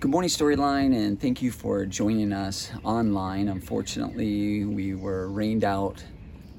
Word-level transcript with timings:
Good 0.00 0.12
morning, 0.12 0.30
Storyline, 0.30 0.94
and 0.94 1.20
thank 1.20 1.42
you 1.42 1.50
for 1.50 1.84
joining 1.84 2.32
us 2.32 2.70
online. 2.84 3.48
Unfortunately, 3.48 4.64
we 4.64 4.94
were 4.94 5.26
rained 5.28 5.64
out 5.64 6.04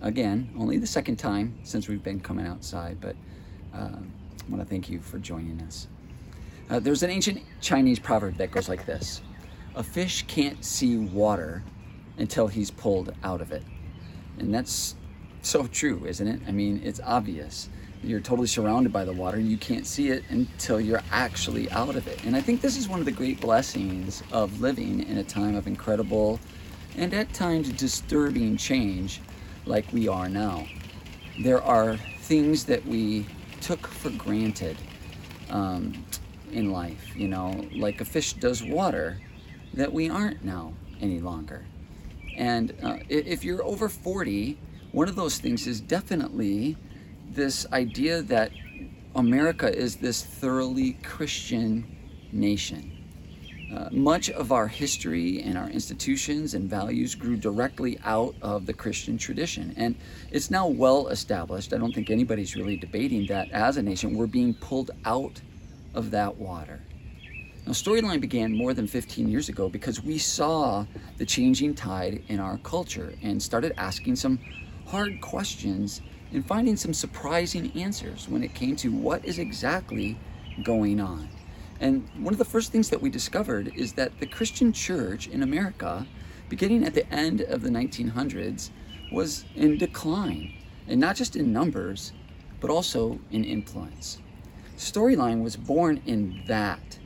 again, 0.01 0.54
only 0.59 0.77
the 0.77 0.85
second 0.85 1.15
time 1.15 1.57
since 1.63 1.87
we've 1.87 2.04
been 2.04 2.19
coming 2.19 2.45
outside, 2.45 2.99
but 2.99 3.15
uh, 3.73 3.95
I 3.95 4.49
want 4.49 4.61
to 4.61 4.65
thank 4.65 4.89
you 4.89 4.99
for 4.99 5.19
joining 5.19 5.61
us. 5.61 5.87
Uh, 6.69 6.81
there's 6.81 7.01
an 7.01 7.11
ancient 7.11 7.41
Chinese 7.61 7.97
proverb 7.97 8.36
that 8.36 8.51
goes 8.51 8.67
like 8.67 8.86
this 8.86 9.21
A 9.75 9.83
fish 9.83 10.25
can't 10.27 10.65
see 10.65 10.97
water 10.97 11.63
until 12.17 12.47
he's 12.47 12.69
pulled 12.69 13.13
out 13.23 13.39
of 13.39 13.53
it. 13.53 13.63
And 14.37 14.53
that's 14.53 14.95
so 15.43 15.65
true, 15.65 16.03
isn't 16.06 16.28
it? 16.28 16.42
I 16.45 16.51
mean, 16.51 16.81
it's 16.83 17.00
obvious 17.06 17.69
you're 18.03 18.19
totally 18.19 18.47
surrounded 18.47 18.93
by 18.93 19.03
the 19.03 19.13
water. 19.13 19.39
You 19.39 19.57
can't 19.57 19.85
see 19.85 20.09
it 20.09 20.23
until 20.29 20.79
you're 20.79 21.03
actually 21.11 21.69
out 21.71 21.95
of 21.95 22.07
it. 22.07 22.23
And 22.23 22.35
I 22.35 22.41
think 22.41 22.61
this 22.61 22.77
is 22.77 22.87
one 22.87 22.99
of 22.99 23.05
the 23.05 23.11
great 23.11 23.41
blessings 23.41 24.23
of 24.31 24.61
living 24.61 25.03
in 25.07 25.17
a 25.17 25.23
time 25.23 25.55
of 25.55 25.67
incredible 25.67 26.39
and 26.95 27.13
at 27.13 27.33
times 27.33 27.69
disturbing 27.73 28.57
change 28.57 29.21
like 29.65 29.91
we 29.91 30.07
are 30.07 30.29
now. 30.29 30.65
There 31.41 31.61
are 31.61 31.97
things 32.22 32.66
that 32.66 32.85
we 32.85 33.25
took 33.61 33.85
for 33.88 34.09
granted 34.11 34.77
um, 35.50 36.05
in 36.52 36.72
life, 36.72 37.16
you 37.16 37.27
know, 37.27 37.66
like 37.75 38.02
a 38.02 38.05
fish 38.05 38.33
does 38.33 38.63
water, 38.63 39.19
that 39.73 39.91
we 39.91 40.09
aren't 40.09 40.44
now 40.44 40.73
any 41.02 41.19
longer. 41.19 41.66
And 42.38 42.73
uh, 42.81 42.97
if 43.09 43.44
you're 43.44 43.63
over 43.63 43.89
40, 43.89 44.58
one 44.91 45.09
of 45.09 45.16
those 45.16 45.38
things 45.38 45.67
is 45.67 45.81
definitely 45.81 46.77
this 47.33 47.66
idea 47.72 48.22
that 48.23 48.52
America 49.16 49.73
is 49.73 49.95
this 49.97 50.23
thoroughly 50.23 50.94
Christian 51.03 51.85
nation. 52.31 52.95
Uh, 53.73 53.88
much 53.91 54.31
of 54.31 54.52
our 54.52 54.67
history 54.67 55.44
and 55.44 55.55
our 55.55 55.69
institutions 55.69 56.55
and 56.55 56.67
values 56.67 57.13
grew 57.13 57.38
directly 57.38 58.00
out 58.03 58.33
of 58.41 58.66
the 58.66 58.73
Christian 58.73 59.16
tradition. 59.16 59.73
And 59.77 59.95
it's 60.31 60.50
now 60.50 60.67
well 60.67 61.09
established. 61.09 61.72
I 61.72 61.77
don't 61.77 61.94
think 61.94 62.09
anybody's 62.09 62.55
really 62.55 62.77
debating 62.77 63.27
that 63.27 63.52
as 63.52 63.77
a 63.77 63.83
nation, 63.83 64.17
we're 64.17 64.25
being 64.25 64.55
pulled 64.55 64.89
out 65.05 65.39
of 65.94 66.09
that 66.11 66.35
water. 66.35 66.80
Now, 67.67 67.73
Storyline 67.73 68.22
began 68.22 68.52
more 68.52 68.73
than 68.73 68.88
15 68.88 69.30
years 69.30 69.50
ago 69.50 69.69
because 69.69 70.02
we 70.02 70.17
saw 70.17 70.85
the 71.17 71.25
changing 71.25 71.75
tide 71.75 72.23
in 72.27 72.39
our 72.39 72.57
culture 72.59 73.13
and 73.22 73.41
started 73.41 73.73
asking 73.77 74.16
some 74.16 74.39
hard 74.88 75.22
questions 75.22 76.02
and 76.31 76.45
finding 76.45 76.75
some 76.75 76.94
surprising 76.94 77.72
answers 77.75 78.27
when 78.27 78.44
it 78.44 78.53
came 78.53 78.75
to 78.77 78.91
what 78.91 79.25
is 79.25 79.39
exactly 79.39 80.17
going 80.63 80.99
on. 80.99 81.30
And 81.80 82.08
one 82.17 82.33
of 82.33 82.38
the 82.38 82.45
first 82.45 82.72
things 82.72 82.89
that 82.89 83.02
we 83.02 83.09
discovered 83.09 83.72
is 83.75 83.94
that 83.94 84.19
the 84.19 84.25
Christian 84.25 84.73
church 84.73 85.27
in 85.27 85.44
America, 85.44 86.05
beginning 86.50 86.83
at 86.83 86.94
the 86.94 87.11
end 87.13 87.41
of 87.41 87.61
the 87.61 87.69
1900s, 87.69 88.69
was 89.11 89.45
in 89.55 89.77
decline, 89.77 90.53
and 90.88 91.00
not 91.00 91.16
just 91.16 91.35
in 91.35 91.53
numbers, 91.53 92.11
but 92.59 92.69
also 92.69 93.19
in 93.31 93.44
influence. 93.44 94.19
Storyline 94.77 95.44
was 95.44 95.55
born 95.55 96.02
in 96.05 96.44
that, 96.47 97.00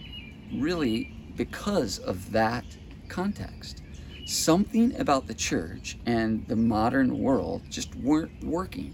really 0.54 1.14
because 1.36 2.00
of 2.00 2.32
that 2.32 2.66
context 3.08 3.84
something 4.26 5.00
about 5.00 5.28
the 5.28 5.34
church 5.34 5.98
and 6.06 6.48
the 6.48 6.56
modern 6.56 7.20
world 7.20 7.62
just 7.70 7.96
weren't 7.96 8.44
working. 8.44 8.94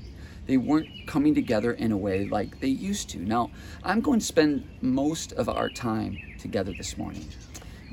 They 0.50 0.58
weren't 0.58 1.06
coming 1.06 1.36
together 1.36 1.74
in 1.74 1.92
a 1.92 1.98
way 1.98 2.26
like 2.26 2.60
they 2.60 2.70
used 2.70 3.08
to. 3.12 3.20
Now, 3.20 3.52
I'm 3.84 4.02
going 4.02 4.18
to 4.18 4.26
spend 4.26 4.68
most 4.82 5.32
of 5.34 5.48
our 5.48 5.70
time 5.70 6.18
together 6.40 6.74
this 6.74 6.98
morning 6.98 7.30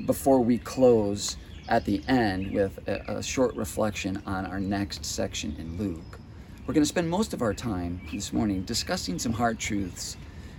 before 0.07 0.39
we 0.39 0.57
close 0.57 1.37
at 1.69 1.85
the 1.85 2.01
end 2.07 2.51
with 2.51 2.79
a, 2.87 3.17
a 3.17 3.21
short 3.21 3.55
reflection 3.55 4.23
on 4.25 4.47
our 4.47 4.59
next 4.59 5.05
section 5.05 5.55
in 5.59 5.77
Luke. 5.77 6.19
We're 6.65 6.73
going 6.73 6.81
to 6.81 6.87
spend 6.89 7.07
most 7.11 7.31
of 7.31 7.43
our 7.43 7.53
time 7.53 8.01
this 8.11 8.33
morning 8.33 8.63
discussing 8.63 9.19
some 9.19 9.33
hard 9.33 9.59
truths 9.59 10.17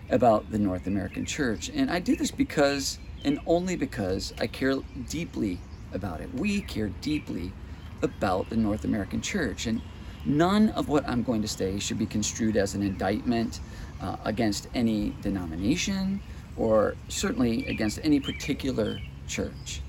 about 0.08 0.52
the 0.52 0.58
North 0.60 0.86
American 0.86 1.26
church. 1.26 1.68
And 1.68 1.90
I 1.90 1.98
do 1.98 2.14
this 2.14 2.30
because, 2.30 3.00
and 3.24 3.40
only 3.44 3.74
because, 3.74 4.32
I 4.38 4.46
care 4.46 4.76
deeply 5.08 5.58
about 5.92 6.20
it. 6.20 6.32
We 6.32 6.60
care 6.60 6.90
deeply 7.00 7.50
about 8.02 8.50
the 8.50 8.56
North 8.56 8.84
American 8.84 9.20
church. 9.20 9.66
And 9.66 9.82
none 10.28 10.68
of 10.70 10.88
what 10.88 11.08
I'm 11.08 11.22
going 11.22 11.42
to 11.42 11.48
say 11.48 11.78
should 11.78 11.98
be 11.98 12.06
construed 12.06 12.56
as 12.56 12.74
an 12.74 12.82
indictment 12.82 13.60
uh, 14.00 14.16
against 14.24 14.68
any 14.74 15.14
denomination 15.22 16.20
or 16.56 16.96
certainly 17.08 17.66
against 17.66 18.00
any 18.02 18.20
particular 18.20 19.00
church. 19.26 19.80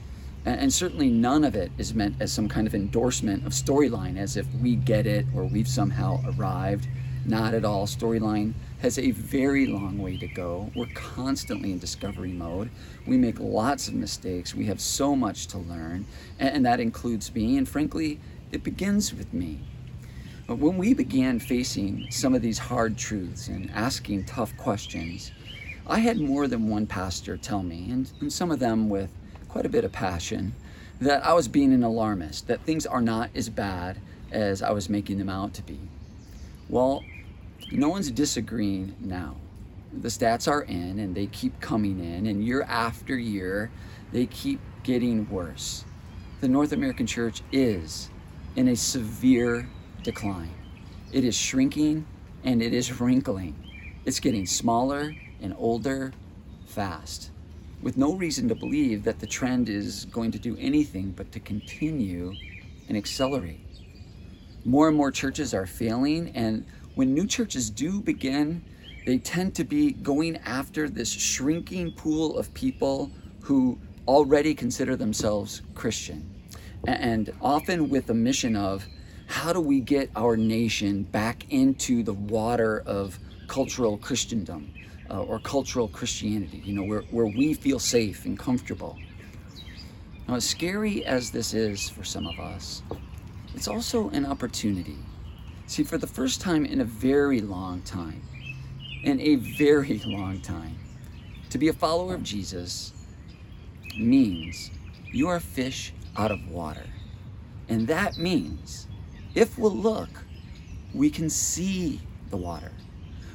And, 0.46 0.62
and 0.62 0.74
certainly 0.74 1.10
none 1.10 1.44
of 1.44 1.56
it 1.56 1.72
is 1.78 1.94
meant 1.94 2.16
as 2.20 2.32
some 2.32 2.48
kind 2.48 2.68
of 2.68 2.74
endorsement 2.74 3.46
of 3.46 3.54
storyline, 3.54 4.18
as 4.18 4.38
if 4.38 4.48
we 4.62 4.76
get 4.76 5.06
it 5.06 5.26
or 5.36 5.46
we've 5.46 5.68
somehow 5.68 6.22
arrived. 6.38 6.88
Not 7.26 7.54
at 7.54 7.66
all. 7.66 7.86
Storyline 7.86 8.54
has 8.82 8.98
a 8.98 9.12
very 9.12 9.68
long 9.68 9.98
way 9.98 10.18
to 10.18 10.28
go. 10.28 10.72
We're 10.76 10.88
constantly 10.96 11.72
in 11.72 11.80
discovery 11.80 12.32
mode. 12.32 12.70
We 13.06 13.18
make 13.18 13.40
lots 13.40 13.88
of 13.90 13.94
mistakes. 13.94 14.56
We 14.56 14.66
have 14.66 14.80
so 14.80 15.16
much 15.16 15.48
to 15.48 15.58
learn, 15.58 16.06
and, 16.40 16.56
and 16.56 16.66
that 16.66 16.80
includes 16.80 17.34
me. 17.36 17.58
And 17.58 17.68
frankly, 17.68 18.20
it 18.52 18.64
begins 18.64 19.14
with 19.14 19.34
me. 19.34 19.60
But 20.50 20.58
when 20.58 20.78
we 20.78 20.96
began 20.96 21.38
facing 21.38 22.08
some 22.10 22.34
of 22.34 22.42
these 22.42 22.58
hard 22.58 22.98
truths 22.98 23.50
and 23.50 23.70
asking 23.70 24.24
tough 24.24 24.58
questions, 24.58 25.32
I 25.86 26.00
had 26.00 26.20
more 26.20 26.48
than 26.48 26.70
one 26.70 26.88
pastor 26.88 27.38
tell 27.38 27.62
me, 27.62 27.92
and, 27.92 28.12
and 28.20 28.34
some 28.34 28.50
of 28.50 28.58
them 28.58 28.90
with 28.90 29.12
quite 29.48 29.68
a 29.68 29.70
bit 29.70 29.84
of 29.84 29.92
passion, 29.92 30.56
that 31.02 31.24
I 31.24 31.34
was 31.34 31.48
being 31.48 31.72
an 31.72 31.84
alarmist, 31.84 32.48
that 32.48 32.62
things 32.62 32.88
are 32.88 33.00
not 33.00 33.30
as 33.36 33.48
bad 33.48 34.00
as 34.32 34.64
I 34.64 34.72
was 34.72 34.90
making 34.90 35.20
them 35.20 35.30
out 35.30 35.54
to 35.54 35.62
be. 35.62 35.80
Well, 36.68 37.04
no 37.72 37.90
one's 37.90 38.10
disagreeing 38.10 38.96
now. 39.00 39.36
The 40.02 40.10
stats 40.10 40.48
are 40.48 40.64
in 40.64 40.98
and 40.98 41.14
they 41.14 41.28
keep 41.28 41.62
coming 41.62 42.00
in, 42.04 42.26
and 42.26 42.44
year 42.44 42.64
after 42.64 43.16
year, 43.16 43.70
they 44.12 44.26
keep 44.26 44.60
getting 44.82 45.30
worse. 45.30 45.86
The 46.42 46.48
North 46.48 46.72
American 46.72 47.06
church 47.06 47.44
is 47.52 48.10
in 48.56 48.68
a 48.70 48.76
severe 48.76 49.70
decline. 50.04 50.54
It 51.12 51.24
is 51.24 51.36
shrinking 51.36 52.06
and 52.44 52.62
it 52.62 52.74
is 52.74 53.00
wrinkling. 53.00 53.56
It's 54.06 54.20
getting 54.20 54.46
smaller 54.46 55.16
and 55.42 55.56
older 55.58 56.14
fast, 56.66 57.32
with 57.82 57.98
no 57.98 58.14
reason 58.14 58.48
to 58.50 58.56
believe 58.56 59.04
that 59.04 59.20
the 59.20 59.28
trend 59.28 59.70
is 59.70 60.06
going 60.06 60.32
to 60.32 60.40
do 60.40 60.56
anything 60.60 61.12
but 61.12 61.32
to 61.32 61.40
continue 61.40 62.34
and 62.88 62.98
accelerate. 62.98 63.60
More 64.66 64.88
and 64.88 64.98
more 64.98 65.12
churches 65.12 65.54
are 65.54 65.66
failing, 65.66 66.32
and 66.36 66.66
when 66.96 67.14
new 67.14 67.26
churches 67.26 67.70
do 67.70 68.02
begin, 68.02 68.64
they 69.06 69.18
tend 69.18 69.56
to 69.56 69.64
be 69.64 69.92
going 69.92 70.38
after 70.38 70.90
this 70.90 71.12
shrinking 71.12 71.94
pool 71.94 72.38
of 72.38 72.54
people 72.54 73.12
who 73.42 73.80
already 74.08 74.54
consider 74.54 74.96
themselves 74.96 75.62
Christian. 75.76 76.30
And 76.88 77.34
often 77.42 77.90
with 77.90 78.08
the 78.08 78.14
mission 78.14 78.56
of 78.56 78.86
how 79.30 79.54
do 79.54 79.62
we 79.62 79.80
get 79.80 80.10
our 80.16 80.36
nation 80.36 81.04
back 81.04 81.46
into 81.50 82.04
the 82.04 82.14
water 82.14 82.84
of 82.86 83.18
cultural 83.48 83.98
Christendom 83.98 84.74
uh, 85.10 85.22
or 85.22 85.40
cultural 85.40 85.88
Christianity, 85.88 86.62
you 86.66 86.74
know, 86.74 86.84
where, 86.84 87.02
where 87.12 87.26
we 87.26 87.54
feel 87.54 87.80
safe 87.80 88.26
and 88.26 88.38
comfortable. 88.38 88.98
Now, 90.28 90.36
as 90.36 90.48
scary 90.48 91.06
as 91.06 91.32
this 91.32 91.54
is 91.54 91.90
for 91.90 92.04
some 92.04 92.28
of 92.28 92.38
us, 92.40 92.84
it's 93.56 93.68
also 93.68 94.10
an 94.10 94.26
opportunity 94.26 94.98
See, 95.70 95.84
for 95.84 96.00
the 96.00 96.08
first 96.08 96.42
time 96.42 96.66
in 96.66 96.82
a 96.82 96.84
very 96.84 97.42
long 97.42 97.84
time, 97.84 98.24
in 99.04 99.20
a 99.20 99.36
very 99.36 100.00
long 100.06 100.42
time, 100.42 100.80
to 101.52 101.60
be 101.60 101.68
a 101.68 101.74
follower 101.74 102.16
of 102.16 102.24
Jesus 102.24 102.92
means 103.96 104.72
you 105.12 105.28
are 105.28 105.36
a 105.36 105.40
fish 105.40 105.94
out 106.18 106.32
of 106.32 106.50
water. 106.50 106.88
And 107.68 107.88
that 107.88 108.18
means 108.18 108.88
if 109.36 109.58
we'll 109.58 109.76
look, 109.76 110.10
we 110.94 111.10
can 111.10 111.30
see 111.30 112.02
the 112.30 112.38
water. 112.38 112.72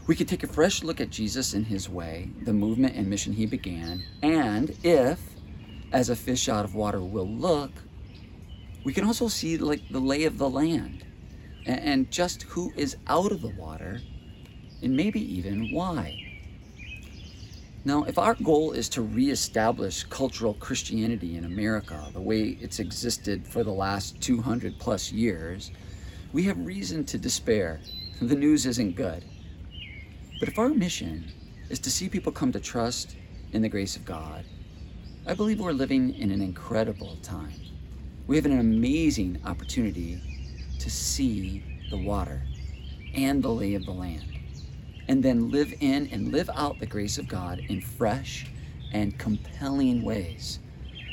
We 0.06 0.14
can 0.14 0.26
take 0.26 0.43
a 0.43 0.49
fresh 0.49 0.82
look 0.82 1.00
at 1.00 1.11
Jesus 1.11 1.55
and 1.55 1.67
his 1.67 1.88
way, 1.88 2.31
the 2.43 2.52
movement 2.52 2.94
and 2.96 3.08
mission 3.08 3.32
he 3.32 3.46
began, 3.46 4.05
and 4.23 4.76
if, 4.82 5.20
as 5.93 6.11
a 6.11 6.17
fish 6.17 6.49
out 6.49 6.64
of 6.64 6.75
water 6.75 7.00
will 7.00 7.29
look, 7.29 7.70
we 8.85 8.93
can 8.93 9.05
also 9.05 9.29
see 9.29 9.56
like 9.56 9.88
the 9.88 10.00
lay 10.00 10.25
of 10.25 10.37
the 10.37 10.50
land 10.50 11.05
and 11.67 12.11
just 12.11 12.43
who 12.43 12.73
is 12.76 12.96
out 13.06 13.32
of 13.32 13.41
the 13.41 13.49
water, 13.49 14.00
and 14.82 14.94
maybe 14.94 15.20
even 15.20 15.73
why. 15.73 16.20
Now, 17.87 18.05
if 18.05 18.19
our 18.19 18.35
goal 18.35 18.73
is 18.73 18.88
to 18.91 19.02
reestablish 19.02 20.05
cultural 20.05 20.55
Christianity 20.55 21.37
in 21.37 21.44
America 21.44 22.02
the 22.12 22.20
way 22.20 22.58
it's 22.61 22.79
existed 22.79 23.46
for 23.46 23.62
the 23.62 23.73
last 23.73 24.20
200 24.23 24.79
plus 24.79 25.12
years, 25.12 25.70
we 26.34 26.42
have 26.42 26.66
reason 26.66 27.04
to 27.04 27.16
despair. 27.16 27.81
The 28.20 28.34
news 28.34 28.66
isn't 28.66 28.96
good. 28.96 29.25
But 30.40 30.48
if 30.48 30.58
our 30.58 30.69
mission 30.69 31.31
is 31.70 31.78
to 31.78 31.92
see 31.92 32.08
people 32.08 32.32
come 32.32 32.50
to 32.50 32.58
trust 32.58 33.14
in 33.52 33.62
the 33.62 33.69
grace 33.69 33.94
of 33.94 34.04
God, 34.04 34.44
I 35.28 35.34
believe 35.34 35.60
we're 35.60 35.70
living 35.70 36.12
in 36.16 36.32
an 36.32 36.42
incredible 36.42 37.16
time. 37.22 37.54
We 38.26 38.34
have 38.34 38.46
an 38.46 38.58
amazing 38.58 39.42
opportunity 39.44 40.20
to 40.81 40.90
see 40.90 41.62
the 41.90 41.98
water 41.98 42.42
and 43.14 43.40
the 43.40 43.50
lay 43.50 43.75
of 43.75 43.84
the 43.84 43.92
land, 43.92 44.26
and 45.06 45.22
then 45.22 45.52
live 45.52 45.72
in 45.78 46.08
and 46.08 46.32
live 46.32 46.50
out 46.56 46.81
the 46.81 46.86
grace 46.86 47.16
of 47.16 47.28
God 47.28 47.60
in 47.60 47.81
fresh 47.81 48.50
and 48.92 49.16
compelling 49.20 50.02
ways, 50.02 50.58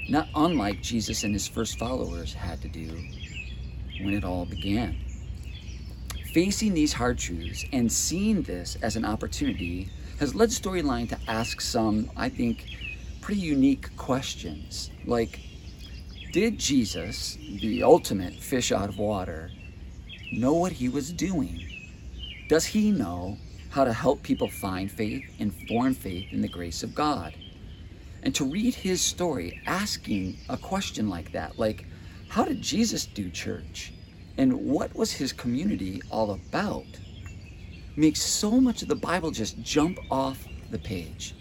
not 0.10 0.30
unlike 0.34 0.82
Jesus 0.82 1.24
and 1.24 1.32
his 1.36 1.48
first 1.48 1.78
followers 1.78 2.34
had 2.34 2.60
to 2.64 2.68
do 2.68 2.88
when 4.02 4.16
it 4.16 4.24
all 4.24 4.48
began. 4.48 4.98
Facing 6.34 6.74
these 6.74 6.94
hard 6.94 7.18
truths 7.18 7.66
and 7.74 7.92
seeing 7.92 8.42
this 8.44 8.78
as 8.82 8.96
an 8.96 9.04
opportunity 9.04 9.90
has 10.18 10.34
led 10.34 10.48
Storyline 10.48 11.10
to 11.10 11.20
ask 11.28 11.60
some, 11.60 12.10
I 12.16 12.30
think, 12.30 12.66
pretty 13.20 13.42
unique 13.42 13.94
questions. 13.98 14.92
Like, 15.06 15.42
did 16.32 16.58
Jesus, 16.58 17.38
the 17.60 17.84
ultimate 17.84 18.34
fish 18.34 18.72
out 18.72 18.88
of 18.88 18.98
water, 18.98 19.52
know 20.32 20.54
what 20.54 20.72
he 20.72 20.88
was 20.88 21.12
doing? 21.12 21.60
Does 22.48 22.66
he 22.66 22.92
know 22.92 23.38
how 23.70 23.84
to 23.84 23.92
help 23.92 24.24
people 24.24 24.48
find 24.48 24.90
faith 24.90 25.26
and 25.40 25.54
form 25.68 25.94
faith 25.94 26.32
in 26.32 26.42
the 26.42 26.48
grace 26.48 26.82
of 26.82 26.96
God? 26.96 27.36
And 28.24 28.34
to 28.36 28.46
read 28.46 28.74
his 28.74 29.02
story 29.02 29.62
asking 29.66 30.38
a 30.48 30.56
question 30.56 31.10
like 31.10 31.34
that, 31.34 31.60
like, 31.60 31.86
how 32.30 32.46
did 32.46 32.62
Jesus 32.62 33.06
do 33.06 33.30
church? 33.30 33.92
And 34.38 34.54
what 34.66 34.96
was 34.96 35.12
his 35.12 35.34
community 35.34 36.02
all 36.10 36.32
about? 36.32 36.86
makes 37.96 38.22
so 38.22 38.52
much 38.52 38.82
of 38.82 38.88
the 38.88 38.96
Bible 38.96 39.32
just 39.32 39.62
jump 39.62 40.00
off 40.10 40.48
the 40.72 40.80
page. 40.80 41.36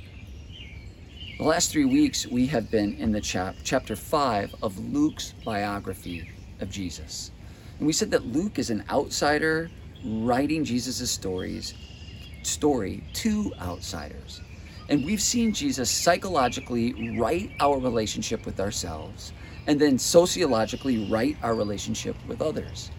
The 1.39 1.45
last 1.45 1.71
three 1.71 1.85
weeks, 1.85 2.27
we 2.27 2.47
have 2.49 2.71
been 2.71 2.95
in 2.95 3.13
the 3.13 3.21
chap- 3.21 3.57
chapter 3.63 3.97
5 3.97 4.57
of 4.63 4.79
Luke's 4.93 5.33
biography 5.45 6.29
of 6.61 6.69
Jesus. 6.69 7.31
And 7.79 7.87
we 7.87 7.93
said 7.93 8.11
that 8.11 8.27
Luke 8.27 8.59
is 8.59 8.69
an 8.69 8.85
outsider 8.91 9.71
writing 10.05 10.65
Jesus' 10.65 11.11
stories, 11.11 11.75
story 12.43 13.05
to 13.15 13.53
outsiders. 13.61 14.41
And 14.89 15.05
we've 15.05 15.23
seen 15.23 15.55
Jesus 15.55 15.89
psychologically 15.91 17.17
right 17.19 17.53
our 17.61 17.79
relationship 17.79 18.45
with 18.45 18.59
ourselves 18.59 19.33
and 19.71 19.81
then 19.81 19.97
sociologically 19.97 21.09
right 21.09 21.37
our 21.45 21.55
relationship 21.55 22.17
with 22.27 22.43
others. 22.43 22.91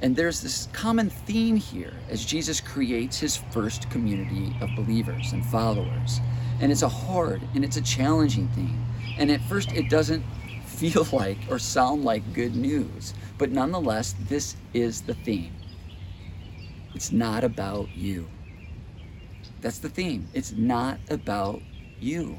And 0.00 0.16
there's 0.16 0.40
this 0.40 0.66
common 0.72 1.10
theme 1.10 1.56
here 1.56 1.92
as 2.08 2.24
Jesus 2.24 2.58
creates 2.58 3.18
his 3.18 3.36
first 3.36 3.90
community 3.90 4.56
of 4.62 4.70
believers 4.74 5.34
and 5.34 5.44
followers. 5.44 6.20
And 6.62 6.72
it's 6.72 6.80
a 6.80 6.88
hard 6.88 7.42
and 7.54 7.62
it's 7.62 7.76
a 7.76 7.82
challenging 7.82 8.48
thing. 8.48 8.82
And 9.18 9.30
at 9.30 9.42
first, 9.42 9.72
it 9.72 9.90
doesn't 9.90 10.24
feel 10.64 11.06
like 11.12 11.36
or 11.50 11.58
sound 11.58 12.02
like 12.02 12.32
good 12.32 12.56
news. 12.56 13.12
But 13.36 13.50
nonetheless, 13.50 14.14
this 14.26 14.56
is 14.72 15.02
the 15.02 15.12
theme. 15.12 15.52
It's 16.94 17.12
not 17.12 17.44
about 17.44 17.94
you. 17.94 18.26
That's 19.60 19.80
the 19.80 19.90
theme. 19.90 20.28
It's 20.32 20.52
not 20.52 20.98
about 21.10 21.60
you. 22.00 22.38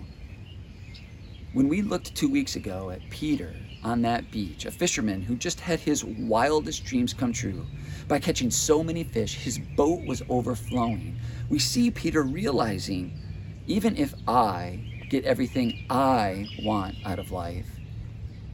When 1.58 1.70
we 1.70 1.82
looked 1.82 2.14
two 2.14 2.30
weeks 2.30 2.56
ago 2.56 2.92
at 2.92 3.10
Peter 3.10 3.52
on 3.84 4.04
that 4.04 4.30
beach, 4.30 4.66
a 4.66 4.72
fisherman 4.72 5.24
who 5.24 5.36
just 5.36 5.60
had 5.60 5.80
his 5.80 6.06
wildest 6.06 6.86
dreams 6.86 7.16
come 7.16 7.34
true 7.34 7.66
by 8.08 8.20
catching 8.20 8.52
so 8.52 8.84
many 8.84 9.04
fish, 9.04 9.34
his 9.34 9.58
boat 9.58 10.06
was 10.06 10.22
overflowing. 10.30 11.18
We 11.50 11.58
see 11.58 11.90
Peter 11.90 12.22
realizing 12.22 13.20
even 13.66 13.98
if 13.98 14.14
I 14.28 15.08
get 15.10 15.26
everything 15.26 15.84
I 15.90 16.48
want 16.62 16.98
out 17.04 17.18
of 17.18 17.32
life, 17.32 17.66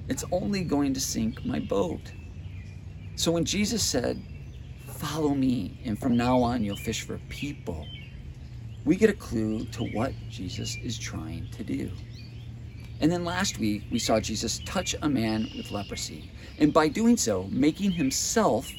it's 0.08 0.24
only 0.32 0.64
going 0.64 0.94
to 0.94 1.02
sink 1.02 1.44
my 1.44 1.60
boat. 1.60 2.14
So 3.18 3.34
when 3.34 3.44
Jesus 3.44 3.84
said, 3.84 4.24
Follow 4.88 5.36
me, 5.36 5.78
and 5.84 6.00
from 6.00 6.16
now 6.16 6.42
on 6.42 6.64
you'll 6.64 6.78
fish 6.78 7.02
for 7.02 7.18
people, 7.28 7.86
we 8.86 8.96
get 8.96 9.10
a 9.10 9.14
clue 9.28 9.66
to 9.74 9.84
what 9.88 10.14
Jesus 10.30 10.78
is 10.78 10.98
trying 10.98 11.50
to 11.58 11.66
do. 11.66 11.92
And 13.02 13.12
then 13.12 13.26
last 13.26 13.60
week, 13.60 13.84
we 13.92 14.00
saw 14.00 14.20
Jesus 14.20 14.62
touch 14.66 14.96
a 15.02 15.10
man 15.10 15.50
with 15.58 15.72
leprosy, 15.72 16.32
and 16.60 16.72
by 16.72 16.88
doing 16.88 17.18
so, 17.18 17.48
making 17.52 17.92
himself 17.92 18.72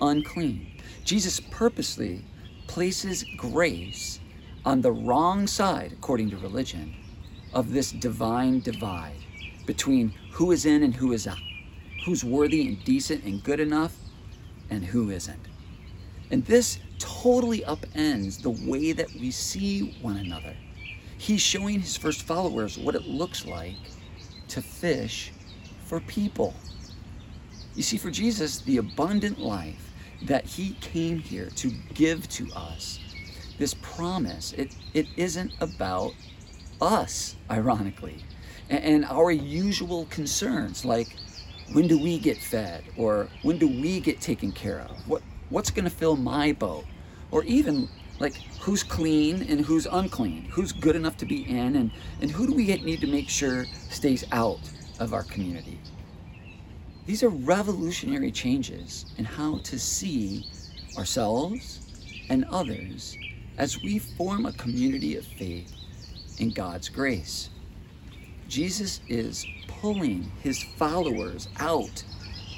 unclean. 0.00 0.80
Jesus 1.04 1.40
purposely 1.40 2.24
places 2.66 3.24
grace 3.36 4.20
on 4.64 4.80
the 4.80 4.92
wrong 4.92 5.46
side, 5.46 5.92
according 5.92 6.30
to 6.30 6.36
religion, 6.36 6.94
of 7.52 7.72
this 7.72 7.92
divine 7.92 8.60
divide 8.60 9.16
between 9.66 10.12
who 10.30 10.52
is 10.52 10.64
in 10.64 10.82
and 10.82 10.94
who 10.94 11.12
is 11.12 11.26
out, 11.26 11.38
who's 12.04 12.24
worthy 12.24 12.68
and 12.68 12.84
decent 12.84 13.24
and 13.24 13.42
good 13.42 13.60
enough, 13.60 13.96
and 14.70 14.84
who 14.84 15.10
isn't. 15.10 15.48
And 16.30 16.44
this 16.46 16.78
totally 16.98 17.60
upends 17.60 18.40
the 18.40 18.70
way 18.70 18.92
that 18.92 19.12
we 19.14 19.30
see 19.30 19.98
one 20.00 20.16
another. 20.16 20.56
He's 21.22 21.40
showing 21.40 21.78
his 21.78 21.96
first 21.96 22.24
followers 22.24 22.76
what 22.76 22.96
it 22.96 23.06
looks 23.06 23.46
like 23.46 23.76
to 24.48 24.60
fish 24.60 25.30
for 25.84 26.00
people. 26.00 26.52
You 27.76 27.84
see, 27.84 27.96
for 27.96 28.10
Jesus, 28.10 28.58
the 28.58 28.78
abundant 28.78 29.38
life 29.38 29.92
that 30.22 30.44
he 30.44 30.72
came 30.80 31.20
here 31.20 31.48
to 31.54 31.70
give 31.94 32.28
to 32.30 32.50
us, 32.56 32.98
this 33.56 33.72
promise, 33.72 34.52
it, 34.54 34.74
it 34.94 35.06
isn't 35.16 35.52
about 35.60 36.12
us, 36.80 37.36
ironically, 37.48 38.24
and, 38.68 38.82
and 38.82 39.04
our 39.04 39.30
usual 39.30 40.06
concerns 40.06 40.84
like 40.84 41.14
when 41.72 41.86
do 41.86 42.02
we 42.02 42.18
get 42.18 42.36
fed 42.36 42.82
or 42.96 43.28
when 43.42 43.58
do 43.58 43.68
we 43.68 44.00
get 44.00 44.20
taken 44.20 44.50
care 44.50 44.80
of? 44.80 45.08
What, 45.08 45.22
what's 45.50 45.70
going 45.70 45.84
to 45.84 45.90
fill 45.90 46.16
my 46.16 46.50
boat? 46.50 46.84
Or 47.30 47.44
even 47.44 47.88
like 48.18 48.36
who's 48.60 48.82
clean 48.82 49.42
and 49.48 49.60
who's 49.64 49.86
unclean, 49.86 50.44
who's 50.50 50.72
good 50.72 50.96
enough 50.96 51.16
to 51.18 51.26
be 51.26 51.48
in, 51.48 51.76
and, 51.76 51.90
and 52.20 52.30
who 52.30 52.46
do 52.46 52.54
we 52.54 52.66
need 52.66 53.00
to 53.00 53.06
make 53.06 53.28
sure 53.28 53.66
stays 53.90 54.24
out 54.32 54.60
of 55.00 55.12
our 55.12 55.24
community. 55.24 55.78
These 57.04 57.22
are 57.22 57.28
revolutionary 57.28 58.30
changes 58.30 59.06
in 59.18 59.24
how 59.24 59.58
to 59.64 59.78
see 59.78 60.46
ourselves 60.96 61.80
and 62.28 62.44
others 62.44 63.16
as 63.58 63.82
we 63.82 63.98
form 63.98 64.46
a 64.46 64.52
community 64.52 65.16
of 65.16 65.26
faith 65.26 65.72
in 66.38 66.50
God's 66.50 66.88
grace. 66.88 67.50
Jesus 68.48 69.00
is 69.08 69.46
pulling 69.66 70.30
his 70.42 70.62
followers 70.62 71.48
out 71.58 72.04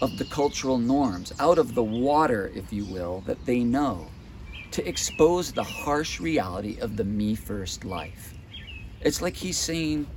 of 0.03 0.19
the 0.19 0.25
cultural 0.27 0.79
norms, 0.79 1.33
out 1.39 1.59
of 1.59 1.75
the 1.75 1.83
water, 1.83 2.53
if 2.55 2.73
you 2.73 2.85
will, 2.85 3.23
that 3.27 3.47
they 3.47 3.61
know 3.61 4.09
to 4.75 4.89
expose 4.89 5.53
the 5.53 5.63
harsh 5.63 6.19
reality 6.19 6.81
of 6.81 6.97
the 6.97 7.05
me 7.05 7.37
first 7.37 7.85
life. 7.85 8.35
It's 9.03 9.23
like 9.23 9.37
he's 9.37 9.57
saying, 9.57 10.09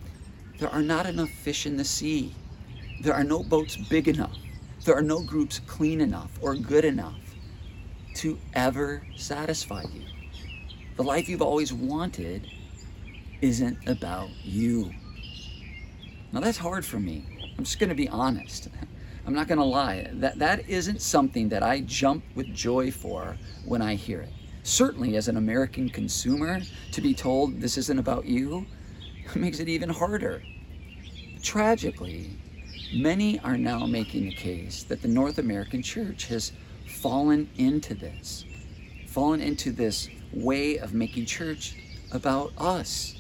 There 0.58 0.70
are 0.70 0.82
not 0.82 1.06
enough 1.06 1.30
fish 1.30 1.68
in 1.68 1.78
the 1.78 1.84
sea. 1.84 2.34
There 3.04 3.14
are 3.14 3.24
no 3.24 3.44
boats 3.44 3.76
big 3.78 4.08
enough. 4.08 4.36
There 4.84 4.98
are 4.98 5.04
no 5.04 5.22
groups 5.22 5.62
clean 5.68 6.02
enough 6.02 6.32
or 6.42 6.56
good 6.56 6.86
enough 6.86 7.20
to 8.16 8.40
ever 8.56 9.04
satisfy 9.16 9.84
you. 9.94 10.02
The 10.96 11.04
life 11.04 11.30
you've 11.30 11.44
always 11.44 11.72
wanted 11.72 12.50
isn't 13.42 13.78
about 13.88 14.30
you. 14.44 14.92
Now 16.32 16.40
that's 16.40 16.58
hard 16.58 16.84
for 16.84 17.00
me. 17.00 17.28
I'm 17.60 17.64
just 17.64 17.78
going 17.78 17.90
to 17.90 17.96
be 17.96 18.10
honest. 18.10 18.70
I'm 19.28 19.36
not 19.36 19.48
going 19.48 19.60
to 19.60 19.66
lie. 19.66 20.10
That 20.14 20.40
that 20.40 20.68
isn't 20.68 21.00
something 21.00 21.50
that 21.50 21.62
I 21.62 21.82
jump 21.82 22.24
with 22.34 22.52
joy 22.56 22.90
for 22.90 23.38
when 23.64 23.84
I 23.84 23.94
hear 23.94 24.22
it 24.22 24.32
certainly 24.68 25.16
as 25.16 25.30
an 25.30 25.38
American 25.38 25.88
consumer, 25.88 26.60
to 26.92 27.02
be 27.02 27.14
told 27.14 27.62
this 27.62 27.78
isn't 27.78 28.00
about 28.00 28.26
you 28.26 28.66
makes 29.36 29.60
it 29.60 29.70
even 29.70 29.90
harder. 29.90 30.44
Tragically, 31.42 32.32
many 32.94 33.40
are 33.40 33.58
now 33.58 33.86
making 33.86 34.26
the 34.26 34.36
case 34.36 34.84
that 34.84 35.02
the 35.02 35.08
North 35.08 35.38
American 35.38 35.82
church 35.82 36.28
has 36.28 36.52
fallen 36.86 37.50
into 37.58 37.94
this, 37.94 38.44
fallen 39.08 39.40
into 39.42 39.72
this 39.72 40.10
way 40.34 40.78
of 40.78 40.94
making 40.94 41.26
church 41.26 41.76
about 42.12 42.52
us, 42.58 43.16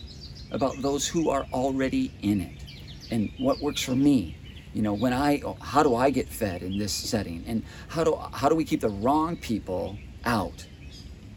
about 0.51 0.81
those 0.81 1.07
who 1.07 1.29
are 1.29 1.45
already 1.53 2.11
in 2.21 2.41
it, 2.41 2.63
and 3.09 3.31
what 3.37 3.61
works 3.61 3.81
for 3.81 3.95
me. 3.95 4.35
You 4.73 4.81
know, 4.81 4.93
when 4.93 5.13
I, 5.13 5.41
how 5.61 5.81
do 5.81 5.95
I 5.95 6.09
get 6.09 6.27
fed 6.27 6.61
in 6.61 6.77
this 6.77 6.91
setting, 6.91 7.43
and 7.47 7.63
how 7.87 8.03
do 8.03 8.15
how 8.33 8.49
do 8.49 8.55
we 8.55 8.65
keep 8.65 8.81
the 8.81 8.89
wrong 8.89 9.37
people 9.37 9.97
out? 10.25 10.65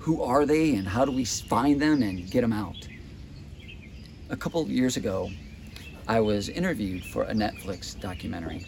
Who 0.01 0.23
are 0.23 0.47
they 0.47 0.77
and 0.77 0.89
how 0.89 1.05
do 1.05 1.13
we 1.13 1.27
find 1.27 1.81
them 1.81 2.03
and 2.03 2.31
get 2.31 2.41
them 2.41 2.55
out? 2.55 2.89
A 4.31 4.37
couple 4.37 4.67
years 4.67 4.97
ago, 4.97 5.31
I 6.09 6.21
was 6.21 6.49
interviewed 6.49 7.05
for 7.05 7.25
a 7.25 7.35
Netflix 7.35 8.01
documentary. 8.01 8.65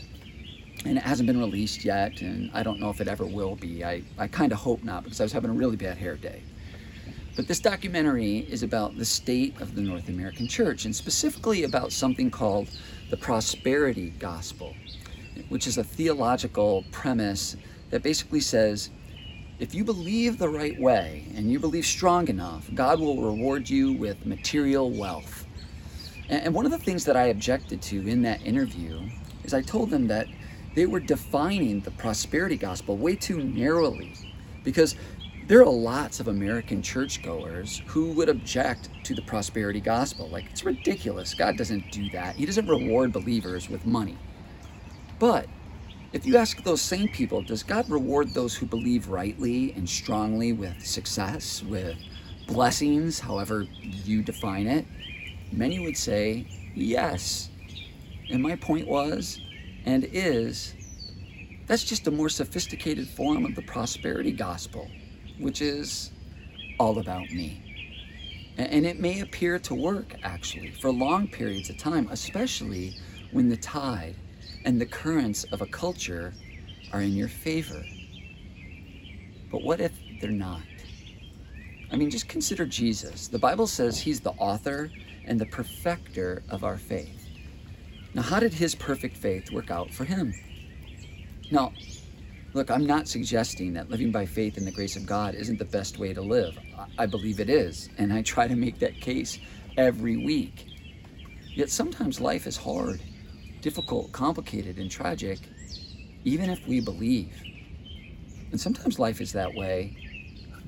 And 0.85 0.99
it 0.99 1.03
hasn't 1.03 1.27
been 1.27 1.39
released 1.39 1.87
yet, 1.87 2.21
and 2.21 2.51
I 2.53 2.63
don't 2.63 2.81
know 2.81 2.91
if 2.91 3.01
it 3.01 3.09
ever 3.09 3.25
will 3.25 3.57
be. 3.57 3.83
I, 3.83 4.03
I 4.19 4.27
kind 4.27 4.53
of 4.53 4.59
hope 4.59 4.85
not 4.85 5.05
because 5.05 5.21
I 5.21 5.23
was 5.23 5.33
having 5.33 5.49
a 5.49 5.55
really 5.55 5.77
bad 5.77 5.97
hair 5.97 6.17
day. 6.17 6.43
But 7.35 7.49
this 7.49 7.61
documentary 7.61 8.41
is 8.41 8.63
about 8.63 8.99
the 8.99 9.05
state 9.05 9.59
of 9.59 9.75
the 9.75 9.81
North 9.81 10.09
American 10.11 10.47
church 10.47 10.85
and 10.85 10.95
specifically 10.95 11.65
about 11.65 11.93
something 11.93 12.31
called 12.31 12.69
the 13.09 13.17
prosperity 13.17 14.11
gospel, 14.19 14.75
which 15.49 15.67
is 15.67 15.79
a 15.79 15.85
theological 15.85 16.85
premise 16.91 17.57
that 17.89 18.03
basically 18.03 18.41
says 18.41 18.91
if 19.63 19.77
you 19.77 19.85
believe 19.85 20.39
the 20.39 20.49
right 20.49 20.77
way 20.81 21.25
and 21.37 21.49
you 21.49 21.61
believe 21.61 21.87
strong 21.87 22.27
enough, 22.27 22.69
God 22.75 22.99
will 22.99 23.23
reward 23.23 23.71
you 23.71 23.93
with 23.93 24.27
material 24.27 24.91
wealth. 24.91 25.47
And 26.29 26.53
one 26.53 26.65
of 26.65 26.73
the 26.73 26.79
things 26.79 27.05
that 27.05 27.17
I 27.17 27.27
objected 27.27 27.81
to 27.83 28.09
in 28.09 28.23
that 28.23 28.45
interview 28.45 29.09
is 29.45 29.55
I 29.55 29.63
told 29.63 29.91
them 29.91 30.09
that 30.09 30.27
they 30.75 30.87
were 30.87 30.99
defining 30.99 31.79
the 31.79 31.93
prosperity 31.93 32.57
gospel 32.57 32.97
way 32.97 33.15
too 33.15 33.41
narrowly 33.41 34.15
because 34.65 34.97
there 35.47 35.61
are 35.61 35.71
lots 35.71 36.19
of 36.19 36.27
American 36.27 36.83
churchgoers 36.83 37.83
who 37.87 38.11
would 38.15 38.29
object 38.29 38.89
to 39.05 39.15
the 39.15 39.23
prosperity 39.23 39.81
gospel. 39.81 40.29
Like, 40.29 40.47
it's 40.51 40.65
ridiculous. 40.65 41.35
God 41.35 41.57
doesn't 41.57 41.93
do 41.93 42.11
that. 42.11 42.35
He 42.35 42.47
doesn't 42.47 42.67
reward 42.67 43.13
believers 43.13 43.71
with 43.71 43.87
money. 43.87 44.19
But 45.21 45.47
if 46.13 46.27
you 46.27 46.37
ask 46.37 46.63
those 46.63 46.83
same 46.83 47.09
people, 47.09 47.43
does 47.43 47.63
God 47.63 47.89
reward 47.89 48.35
those 48.35 48.55
who 48.55 48.67
believe 48.67 49.09
rightly 49.09 49.73
and 49.73 49.89
strongly 49.89 50.53
with 50.53 50.85
success, 50.85 51.63
with 51.63 51.97
blessings, 52.47 53.19
however 53.21 53.67
you 53.83 54.23
define 54.23 54.67
it? 54.67 54.87
Many 55.53 55.81
would 55.81 55.97
say 55.97 56.47
yes. 56.75 57.51
And 58.31 58.43
my 58.43 58.57
point 58.57 58.87
was 58.87 59.41
and 59.85 60.05
is 60.05 60.75
that's 61.67 61.85
just 61.85 62.07
a 62.07 62.11
more 62.11 62.29
sophisticated 62.29 63.09
form 63.09 63.45
of 63.45 63.55
the 63.55 63.63
prosperity 63.63 64.33
gospel 64.33 64.89
which 65.39 65.61
is 65.61 66.11
all 66.79 66.99
about 66.99 67.31
me. 67.31 67.61
And 68.57 68.85
it 68.85 69.01
may 69.01 69.21
appear 69.21 69.59
to 69.61 69.75
work 69.75 70.15
actually 70.23 70.71
for 70.71 70.93
long 70.93 71.27
periods 71.27 71.71
of 71.71 71.79
time, 71.79 72.09
especially 72.11 72.97
when 73.31 73.49
the 73.49 73.57
tide 73.57 74.15
and 74.65 74.81
the 74.81 74.87
currents 74.87 75.45
of 75.45 75.63
a 75.63 75.67
culture 75.67 76.33
are 76.93 77.01
in 77.01 77.13
your 77.13 77.29
favor. 77.29 77.85
But 79.51 79.63
what 79.63 79.81
if 79.81 79.93
they're 80.21 80.31
not? 80.31 80.63
I 81.91 81.97
mean, 81.97 82.11
just 82.11 82.29
consider 82.29 82.65
Jesus. 82.65 83.29
The 83.29 83.39
Bible 83.39 83.67
says 83.67 83.99
he's 83.99 84.21
the 84.21 84.31
author 84.33 84.91
and 85.27 85.41
the 85.41 85.47
perfecter 85.47 86.43
of 86.49 86.65
our 86.65 86.79
faith. 86.79 87.29
Now, 88.15 88.23
how 88.23 88.41
did 88.41 88.55
his 88.55 88.75
perfect 88.75 89.17
faith 89.17 89.51
work 89.51 89.71
out 89.71 89.91
for 89.91 90.05
him? 90.05 90.35
Now, 91.51 91.73
Look, 92.55 92.71
I'm 92.71 92.85
not 92.85 93.09
suggesting 93.09 93.73
that 93.73 93.89
living 93.89 94.13
by 94.13 94.27
faith 94.27 94.59
in 94.59 94.67
the 94.67 94.71
grace 94.71 94.95
of 94.95 95.07
God 95.07 95.35
isn't 95.35 95.59
the 95.59 95.65
best 95.65 95.99
way 95.99 96.13
to 96.13 96.21
live. 96.21 96.59
I 96.99 97.07
believe 97.07 97.41
it 97.41 97.49
is, 97.49 97.89
and 97.97 98.13
I 98.13 98.21
try 98.21 98.47
to 98.47 98.55
make 98.55 98.79
that 98.81 99.01
case 99.01 99.39
every 99.79 100.19
week. 100.19 100.67
Yet 101.55 101.71
sometimes 101.71 102.21
life 102.21 102.47
is 102.47 102.59
hard, 102.59 103.01
difficult, 103.63 104.13
complicated, 104.13 104.77
and 104.77 104.91
tragic, 104.91 105.39
even 106.25 106.51
if 106.51 106.67
we 106.67 106.81
believe. 106.81 107.33
And 108.51 108.61
sometimes 108.61 108.99
life 108.99 109.21
is 109.23 109.33
that 109.33 109.55
way 109.55 109.97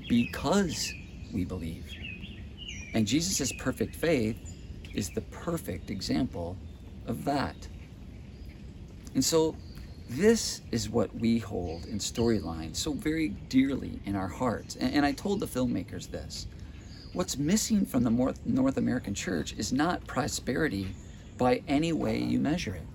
because 0.09 0.93
we 1.33 1.45
believe. 1.45 1.85
And 2.95 3.07
Jesus' 3.07 3.53
perfect 3.59 3.95
faith 3.95 4.39
is 4.95 5.11
the 5.11 5.21
perfect 5.23 5.91
example 5.91 6.57
of 7.07 7.25
that. 7.25 7.57
And 9.15 9.25
so 9.25 9.57
this 10.09 10.61
is 10.71 10.89
what 10.89 11.15
we 11.15 11.39
hold 11.39 11.87
in 11.87 11.99
storyline 11.99 12.77
so 12.77 12.93
very 12.93 13.31
dearly 13.49 14.01
in 14.05 14.15
our 14.15 14.29
hearts. 14.29 14.77
And, 14.77 14.95
and, 14.95 15.07
I 15.07 15.13
told 15.13 15.41
the 15.41 15.47
filmmakers 15.47 16.11
this. 16.11 16.47
What's 17.13 17.37
missing 17.37 17.87
from 17.87 18.03
the 18.03 18.11
North, 18.11 18.45
North 18.45 18.77
American 18.77 19.15
church 19.15 19.55
is 19.57 19.73
not 19.73 20.07
prosperity 20.07 20.95
by 21.37 21.63
any 21.67 21.93
way 21.93 22.19
you 22.19 22.39
measure 22.39 22.75
it. 22.75 22.87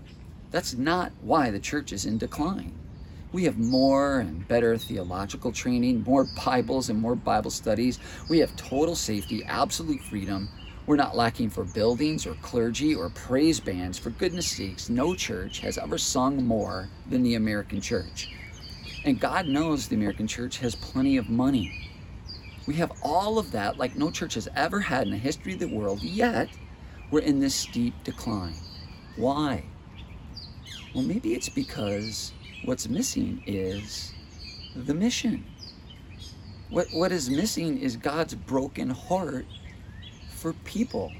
That's 0.52 0.74
not 0.74 1.12
why 1.22 1.52
the 1.52 1.60
church 1.60 1.92
is 1.92 2.06
in 2.06 2.18
decline. 2.18 2.74
We 3.32 3.44
have 3.44 3.60
more 3.60 4.20
and 4.20 4.48
better 4.48 4.78
theological 4.78 5.52
training, 5.52 6.04
more 6.04 6.24
Bibles 6.24 6.90
and 6.90 7.00
more 7.00 7.16
Bible 7.16 7.52
studies. 7.52 8.00
We 8.28 8.40
have 8.40 8.56
total 8.56 8.96
safety, 8.96 9.44
absolute 9.46 10.02
freedom, 10.02 10.50
we're 10.90 10.96
not 10.96 11.16
lacking 11.16 11.52
for 11.52 11.64
buildings 11.64 12.26
or 12.26 12.34
clergy 12.42 12.96
or 12.96 13.10
praise 13.10 13.60
bands. 13.60 14.00
For 14.00 14.10
goodness 14.10 14.48
sakes, 14.48 14.90
no 14.90 15.14
church 15.14 15.60
has 15.60 15.78
ever 15.78 16.00
sung 16.00 16.44
more 16.44 16.90
than 17.08 17.22
the 17.22 17.36
American 17.36 17.80
church. 17.80 18.32
And 19.06 19.20
God 19.20 19.48
knows 19.48 19.88
the 19.88 19.96
American 19.96 20.26
church 20.26 20.58
has 20.58 20.74
plenty 20.74 21.18
of 21.18 21.30
money. 21.30 21.72
We 22.66 22.74
have 22.78 22.92
all 23.04 23.38
of 23.38 23.52
that 23.52 23.78
like 23.78 23.96
no 23.96 24.10
church 24.10 24.34
has 24.34 24.48
ever 24.56 24.80
had 24.80 25.04
in 25.04 25.12
the 25.12 25.18
history 25.18 25.54
of 25.54 25.60
the 25.60 25.68
world, 25.68 26.02
yet 26.02 26.50
we're 27.12 27.22
in 27.22 27.40
this 27.40 27.56
steep 27.56 27.94
decline. 28.04 28.56
Why? 29.16 29.64
Well, 30.94 31.04
maybe 31.04 31.34
it's 31.34 31.50
because 31.50 32.32
what's 32.66 32.88
missing 32.88 33.44
is 33.46 34.14
the 34.76 34.94
mission. 34.94 35.46
What, 36.70 36.88
what 36.92 37.12
is 37.12 37.30
missing 37.30 37.80
is 37.80 37.98
God's 37.98 38.36
broken 38.36 38.90
heart 38.90 39.46
for 40.30 40.54
people. 40.66 41.12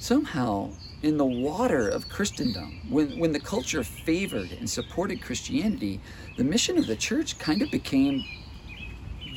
Somehow, 0.00 0.70
in 1.02 1.16
the 1.16 1.24
water 1.24 1.88
of 1.88 2.08
Christendom, 2.08 2.80
when, 2.90 3.18
when 3.18 3.32
the 3.32 3.40
culture 3.40 3.84
favored 3.84 4.52
and 4.52 4.68
supported 4.68 5.22
Christianity, 5.22 6.00
the 6.36 6.44
mission 6.44 6.76
of 6.78 6.86
the 6.86 6.96
church 6.96 7.38
kind 7.38 7.62
of 7.62 7.70
became 7.70 8.24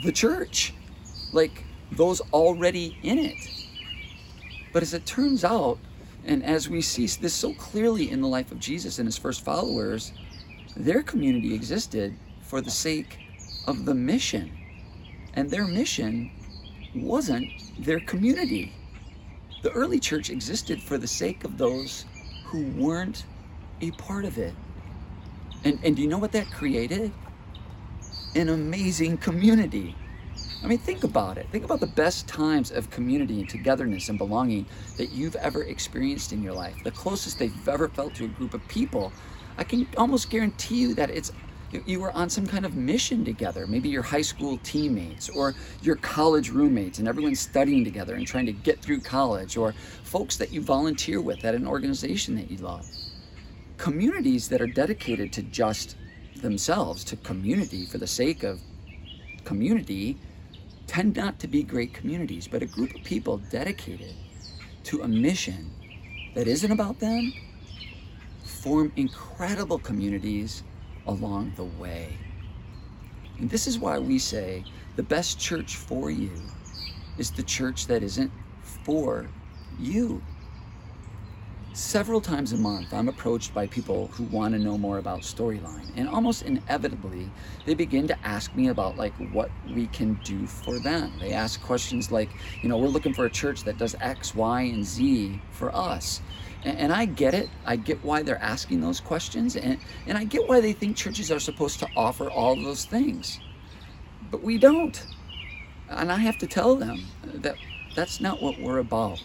the 0.03 0.11
church, 0.11 0.73
like 1.31 1.63
those 1.91 2.21
already 2.33 2.97
in 3.03 3.19
it. 3.19 3.66
But 4.77 4.83
as 4.83 4.93
it 4.93 5.07
turns 5.07 5.43
out, 5.43 5.79
and 6.23 6.43
as 6.43 6.69
we 6.69 6.83
see 6.83 7.07
this 7.07 7.33
so 7.33 7.51
clearly 7.55 8.11
in 8.11 8.21
the 8.21 8.27
life 8.27 8.51
of 8.51 8.59
Jesus 8.59 8.99
and 8.99 9.07
his 9.07 9.17
first 9.17 9.43
followers, 9.43 10.13
their 10.75 11.01
community 11.01 11.55
existed 11.55 12.15
for 12.43 12.61
the 12.61 12.69
sake 12.69 13.17
of 13.65 13.85
the 13.85 13.95
mission. 13.95 14.55
And 15.33 15.49
their 15.49 15.65
mission 15.65 16.29
wasn't 16.93 17.49
their 17.79 17.99
community. 18.01 18.71
The 19.63 19.71
early 19.71 19.99
church 19.99 20.29
existed 20.29 20.79
for 20.79 20.99
the 20.99 21.07
sake 21.07 21.43
of 21.43 21.57
those 21.57 22.05
who 22.45 22.67
weren't 22.79 23.25
a 23.81 23.89
part 23.93 24.25
of 24.25 24.37
it. 24.37 24.53
And, 25.63 25.79
and 25.83 25.95
do 25.95 26.03
you 26.03 26.07
know 26.07 26.19
what 26.19 26.33
that 26.33 26.51
created? 26.51 27.11
An 28.35 28.49
amazing 28.49 29.17
community. 29.17 29.95
I 30.63 30.67
mean, 30.67 30.79
think 30.79 31.03
about 31.03 31.37
it. 31.37 31.47
Think 31.51 31.65
about 31.65 31.79
the 31.79 31.87
best 31.87 32.27
times 32.27 32.71
of 32.71 32.89
community 32.89 33.39
and 33.39 33.49
togetherness 33.49 34.09
and 34.09 34.17
belonging 34.17 34.65
that 34.97 35.11
you've 35.11 35.35
ever 35.35 35.63
experienced 35.63 36.33
in 36.33 36.41
your 36.41 36.53
life. 36.53 36.75
The 36.83 36.91
closest 36.91 37.37
they've 37.37 37.67
ever 37.67 37.87
felt 37.89 38.15
to 38.15 38.25
a 38.25 38.29
group 38.29 38.53
of 38.53 38.67
people. 38.67 39.13
I 39.57 39.63
can 39.63 39.87
almost 39.97 40.29
guarantee 40.29 40.77
you 40.77 40.95
that 40.95 41.09
it's 41.09 41.31
you 41.85 41.99
were 41.99 42.11
on 42.13 42.29
some 42.29 42.47
kind 42.47 42.65
of 42.65 42.75
mission 42.75 43.25
together. 43.25 43.67
Maybe 43.67 43.89
your 43.89 44.01
high 44.01 44.21
school 44.21 44.57
teammates 44.63 45.27
or 45.29 45.53
your 45.81 45.97
college 45.97 46.49
roommates, 46.49 46.99
and 46.99 47.07
everyone's 47.07 47.41
studying 47.41 47.83
together 47.83 48.15
and 48.15 48.25
trying 48.25 48.45
to 48.45 48.53
get 48.53 48.81
through 48.81 49.01
college, 49.01 49.57
or 49.57 49.73
folks 50.03 50.37
that 50.37 50.51
you 50.51 50.61
volunteer 50.61 51.19
with 51.19 51.43
at 51.43 51.55
an 51.55 51.67
organization 51.67 52.35
that 52.35 52.49
you 52.49 52.57
love. 52.57 52.87
Communities 53.77 54.47
that 54.47 54.61
are 54.61 54.67
dedicated 54.67 55.33
to 55.33 55.41
just 55.43 55.97
themselves, 56.37 57.03
to 57.03 57.17
community 57.17 57.85
for 57.85 57.97
the 57.97 58.07
sake 58.07 58.43
of 58.43 58.61
community, 59.43 60.17
tend 60.87 61.15
not 61.15 61.39
to 61.39 61.47
be 61.47 61.63
great 61.63 61.93
communities, 61.93 62.47
but 62.47 62.63
a 62.63 62.65
group 62.65 62.95
of 62.95 63.03
people 63.03 63.37
dedicated 63.37 64.15
to 64.85 65.01
a 65.01 65.07
mission 65.07 65.69
that 66.33 66.47
isn't 66.47 66.71
about 66.71 66.99
them 66.99 67.33
form 68.43 68.91
incredible 68.95 69.77
communities 69.77 70.63
along 71.05 71.53
the 71.55 71.63
way. 71.63 72.17
And 73.39 73.49
this 73.49 73.67
is 73.67 73.77
why 73.77 73.99
we 73.99 74.17
say 74.17 74.63
the 74.95 75.03
best 75.03 75.39
church 75.39 75.75
for 75.75 76.09
you 76.09 76.31
is 77.17 77.31
the 77.31 77.43
church 77.43 77.87
that 77.87 78.01
isn't 78.03 78.31
for 78.61 79.27
you. 79.79 80.21
Several 81.77 82.19
times 82.19 82.53
a 82.53 82.57
month, 82.57 82.91
I'm 82.91 83.07
approached 83.07 83.53
by 83.53 83.67
people 83.67 84.07
who 84.07 84.23
want 84.23 84.55
to 84.55 84.59
know 84.59 84.79
more 84.79 84.97
about 84.97 85.19
Storyline, 85.19 85.91
and 85.95 86.09
almost 86.09 86.41
inevitably, 86.41 87.29
they 87.67 87.75
begin 87.75 88.07
to 88.07 88.17
ask 88.25 88.55
me 88.55 88.69
about 88.69 88.97
like 88.97 89.13
what 89.31 89.51
we 89.69 89.85
can 89.85 90.15
do 90.23 90.47
for 90.47 90.79
them. 90.79 91.13
They 91.19 91.33
ask 91.33 91.61
questions 91.61 92.11
like, 92.11 92.31
you 92.63 92.67
know, 92.67 92.79
we're 92.79 92.87
looking 92.87 93.13
for 93.13 93.25
a 93.25 93.29
church 93.29 93.63
that 93.65 93.77
does 93.77 93.95
X, 94.01 94.33
Y, 94.33 94.61
and 94.61 94.83
Z 94.83 95.39
for 95.51 95.73
us. 95.73 96.21
And, 96.63 96.91
I 96.91 97.05
get 97.05 97.35
it. 97.35 97.47
I 97.63 97.75
get 97.75 98.03
why 98.03 98.23
they're 98.23 98.41
asking 98.41 98.81
those 98.81 98.99
questions. 98.99 99.55
And, 99.55 99.77
and 100.07 100.17
I 100.17 100.23
get 100.23 100.49
why 100.49 100.61
they 100.61 100.73
think 100.73 100.97
churches 100.97 101.31
are 101.31 101.39
supposed 101.39 101.77
to 101.81 101.87
offer 101.95 102.27
all 102.27 102.55
those 102.55 102.85
things. 102.85 103.39
But 104.31 104.41
we 104.41 104.57
don't. 104.57 105.05
And 105.89 106.11
I 106.11 106.17
have 106.17 106.39
to 106.39 106.47
tell 106.47 106.75
them 106.75 107.05
that 107.23 107.55
that's 107.95 108.19
not 108.19 108.41
what 108.41 108.59
we're 108.59 108.79
about. 108.79 109.21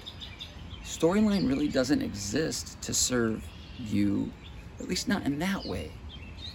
Storyline 0.93 1.49
really 1.49 1.69
doesn't 1.69 2.03
exist 2.03 2.81
to 2.83 2.93
serve 2.93 3.43
you, 3.79 4.31
at 4.79 4.89
least 4.89 5.09
not 5.09 5.25
in 5.25 5.39
that 5.39 5.65
way. 5.65 5.91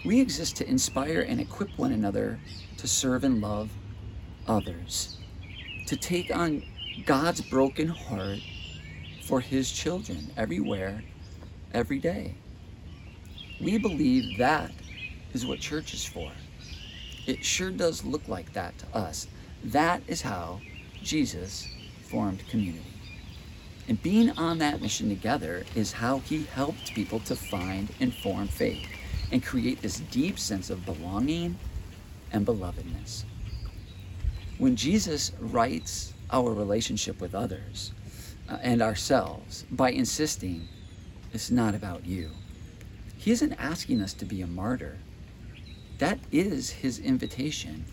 We 0.06 0.22
exist 0.22 0.56
to 0.58 0.70
inspire 0.70 1.22
and 1.22 1.42
equip 1.42 1.76
one 1.76 1.92
another 1.92 2.40
to 2.78 2.88
serve 2.88 3.24
and 3.24 3.42
love 3.42 3.72
others. 4.48 5.18
to 5.88 5.96
take 5.96 6.36
on 6.36 6.64
God's 7.06 7.42
broken 7.42 7.88
heart 7.88 8.40
for 9.24 9.40
his 9.40 9.72
children 9.72 10.32
everywhere, 10.38 11.04
every 11.74 12.00
day. 12.00 12.36
We 13.62 13.78
believe 13.78 14.38
that 14.38 14.72
is 15.34 15.46
what 15.46 15.60
church 15.60 15.94
is 15.94 16.06
for. 16.06 16.32
It 17.26 17.44
sure 17.44 17.72
does 17.72 18.04
look 18.04 18.28
like 18.28 18.54
that 18.54 18.78
to 18.80 18.98
us. 18.98 19.28
That 19.64 20.02
is 20.08 20.22
how 20.22 20.62
Jesus 21.02 21.68
formed 22.04 22.48
community. 22.50 22.84
And 23.88 24.02
being 24.02 24.32
on 24.32 24.58
that 24.58 24.82
mission 24.82 25.08
together 25.10 25.64
is 25.76 25.94
how 25.94 26.20
he 26.20 26.44
helped 26.44 26.94
people 26.94 27.20
to 27.22 27.36
find 27.36 27.90
and 28.00 28.14
form 28.14 28.48
faith 28.48 28.88
and 29.32 29.44
create 29.44 29.82
this 29.82 30.00
deep 30.12 30.38
sense 30.38 30.70
of 30.70 30.86
belonging 30.86 31.58
and 32.32 32.46
belovedness. 32.46 33.24
When 34.58 34.76
Jesus 34.76 35.32
rights 35.40 36.14
our 36.32 36.52
relationship 36.52 37.22
with 37.22 37.34
others 37.34 37.92
uh, 38.50 38.58
and 38.62 38.82
ourselves 38.82 39.66
by 39.72 39.92
insisting 39.92 40.68
it's 41.34 41.52
not 41.52 41.76
about 41.76 42.06
you, 42.06 42.32
he 43.18 43.32
isn't 43.32 43.54
asking 43.54 44.02
us 44.02 44.14
to 44.14 44.26
be 44.26 44.42
a 44.42 44.48
martyr. 44.48 44.98
That 46.00 46.20
is 46.32 46.70
his 46.70 47.00
invitation 47.00 47.86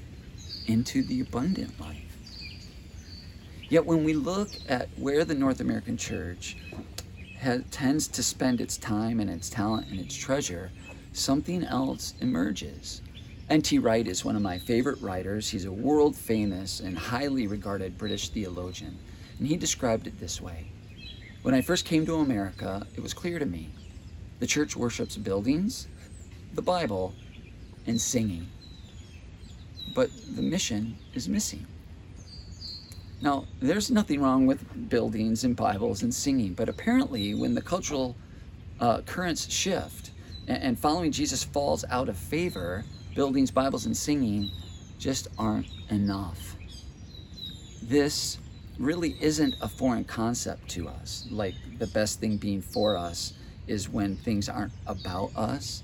into 0.66 1.02
the 1.02 1.20
abundant 1.20 1.78
life. 1.80 2.03
Yet 3.68 3.86
when 3.86 4.04
we 4.04 4.12
look 4.12 4.50
at 4.68 4.88
where 4.96 5.24
the 5.24 5.34
North 5.34 5.60
American 5.60 5.96
church 5.96 6.56
has, 7.38 7.62
tends 7.70 8.08
to 8.08 8.22
spend 8.22 8.60
its 8.60 8.76
time 8.76 9.20
and 9.20 9.30
its 9.30 9.48
talent 9.48 9.88
and 9.88 9.98
its 9.98 10.14
treasure, 10.14 10.70
something 11.12 11.64
else 11.64 12.14
emerges. 12.20 13.00
N.T. 13.48 13.78
Wright 13.78 14.06
is 14.06 14.24
one 14.24 14.36
of 14.36 14.42
my 14.42 14.58
favorite 14.58 15.00
writers. 15.00 15.48
He's 15.48 15.64
a 15.64 15.72
world 15.72 16.16
famous 16.16 16.80
and 16.80 16.96
highly 16.96 17.46
regarded 17.46 17.98
British 17.98 18.30
theologian. 18.30 18.98
And 19.38 19.48
he 19.48 19.56
described 19.56 20.06
it 20.06 20.18
this 20.18 20.40
way 20.40 20.66
When 21.42 21.54
I 21.54 21.60
first 21.60 21.84
came 21.84 22.06
to 22.06 22.16
America, 22.16 22.86
it 22.94 23.02
was 23.02 23.14
clear 23.14 23.38
to 23.38 23.46
me 23.46 23.70
the 24.40 24.46
church 24.46 24.76
worships 24.76 25.16
buildings, 25.16 25.88
the 26.54 26.62
Bible, 26.62 27.14
and 27.86 28.00
singing. 28.00 28.46
But 29.94 30.10
the 30.34 30.42
mission 30.42 30.96
is 31.14 31.28
missing. 31.28 31.66
Now, 33.20 33.46
there's 33.60 33.90
nothing 33.90 34.20
wrong 34.20 34.46
with 34.46 34.88
buildings 34.90 35.44
and 35.44 35.56
Bibles 35.56 36.02
and 36.02 36.14
singing, 36.14 36.54
but 36.54 36.68
apparently, 36.68 37.34
when 37.34 37.54
the 37.54 37.62
cultural 37.62 38.16
uh, 38.80 39.00
currents 39.02 39.50
shift 39.50 40.10
and, 40.46 40.62
and 40.62 40.78
following 40.78 41.12
Jesus 41.12 41.44
falls 41.44 41.84
out 41.90 42.08
of 42.08 42.16
favor, 42.16 42.84
buildings, 43.14 43.50
Bibles, 43.50 43.86
and 43.86 43.96
singing 43.96 44.50
just 44.98 45.28
aren't 45.38 45.66
enough. 45.90 46.56
This 47.82 48.38
really 48.78 49.16
isn't 49.20 49.54
a 49.60 49.68
foreign 49.68 50.04
concept 50.04 50.68
to 50.70 50.88
us, 50.88 51.26
like 51.30 51.54
the 51.78 51.86
best 51.88 52.20
thing 52.20 52.36
being 52.36 52.60
for 52.60 52.96
us 52.96 53.34
is 53.66 53.88
when 53.88 54.16
things 54.16 54.48
aren't 54.48 54.72
about 54.86 55.30
us. 55.36 55.82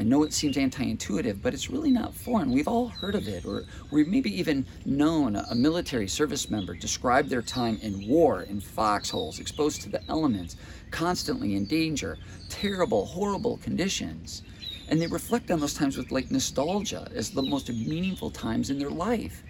I 0.00 0.02
know 0.02 0.22
it 0.22 0.32
seems 0.32 0.56
anti 0.56 0.82
intuitive, 0.82 1.42
but 1.42 1.52
it's 1.52 1.68
really 1.68 1.90
not 1.90 2.14
foreign. 2.14 2.52
We've 2.52 2.66
all 2.66 2.88
heard 2.88 3.14
of 3.14 3.28
it, 3.28 3.44
or 3.44 3.64
we've 3.90 4.08
maybe 4.08 4.34
even 4.34 4.64
known 4.86 5.36
a 5.36 5.54
military 5.54 6.08
service 6.08 6.48
member 6.48 6.74
describe 6.74 7.28
their 7.28 7.42
time 7.42 7.78
in 7.82 8.08
war, 8.08 8.40
in 8.40 8.62
foxholes, 8.62 9.38
exposed 9.38 9.82
to 9.82 9.90
the 9.90 10.00
elements, 10.08 10.56
constantly 10.90 11.54
in 11.54 11.66
danger, 11.66 12.16
terrible, 12.48 13.04
horrible 13.04 13.58
conditions. 13.58 14.42
And 14.88 15.02
they 15.02 15.06
reflect 15.06 15.50
on 15.50 15.60
those 15.60 15.74
times 15.74 15.98
with 15.98 16.10
like 16.10 16.30
nostalgia 16.30 17.06
as 17.14 17.28
the 17.28 17.42
most 17.42 17.68
meaningful 17.68 18.30
times 18.30 18.70
in 18.70 18.78
their 18.78 18.88
life. 18.88 19.42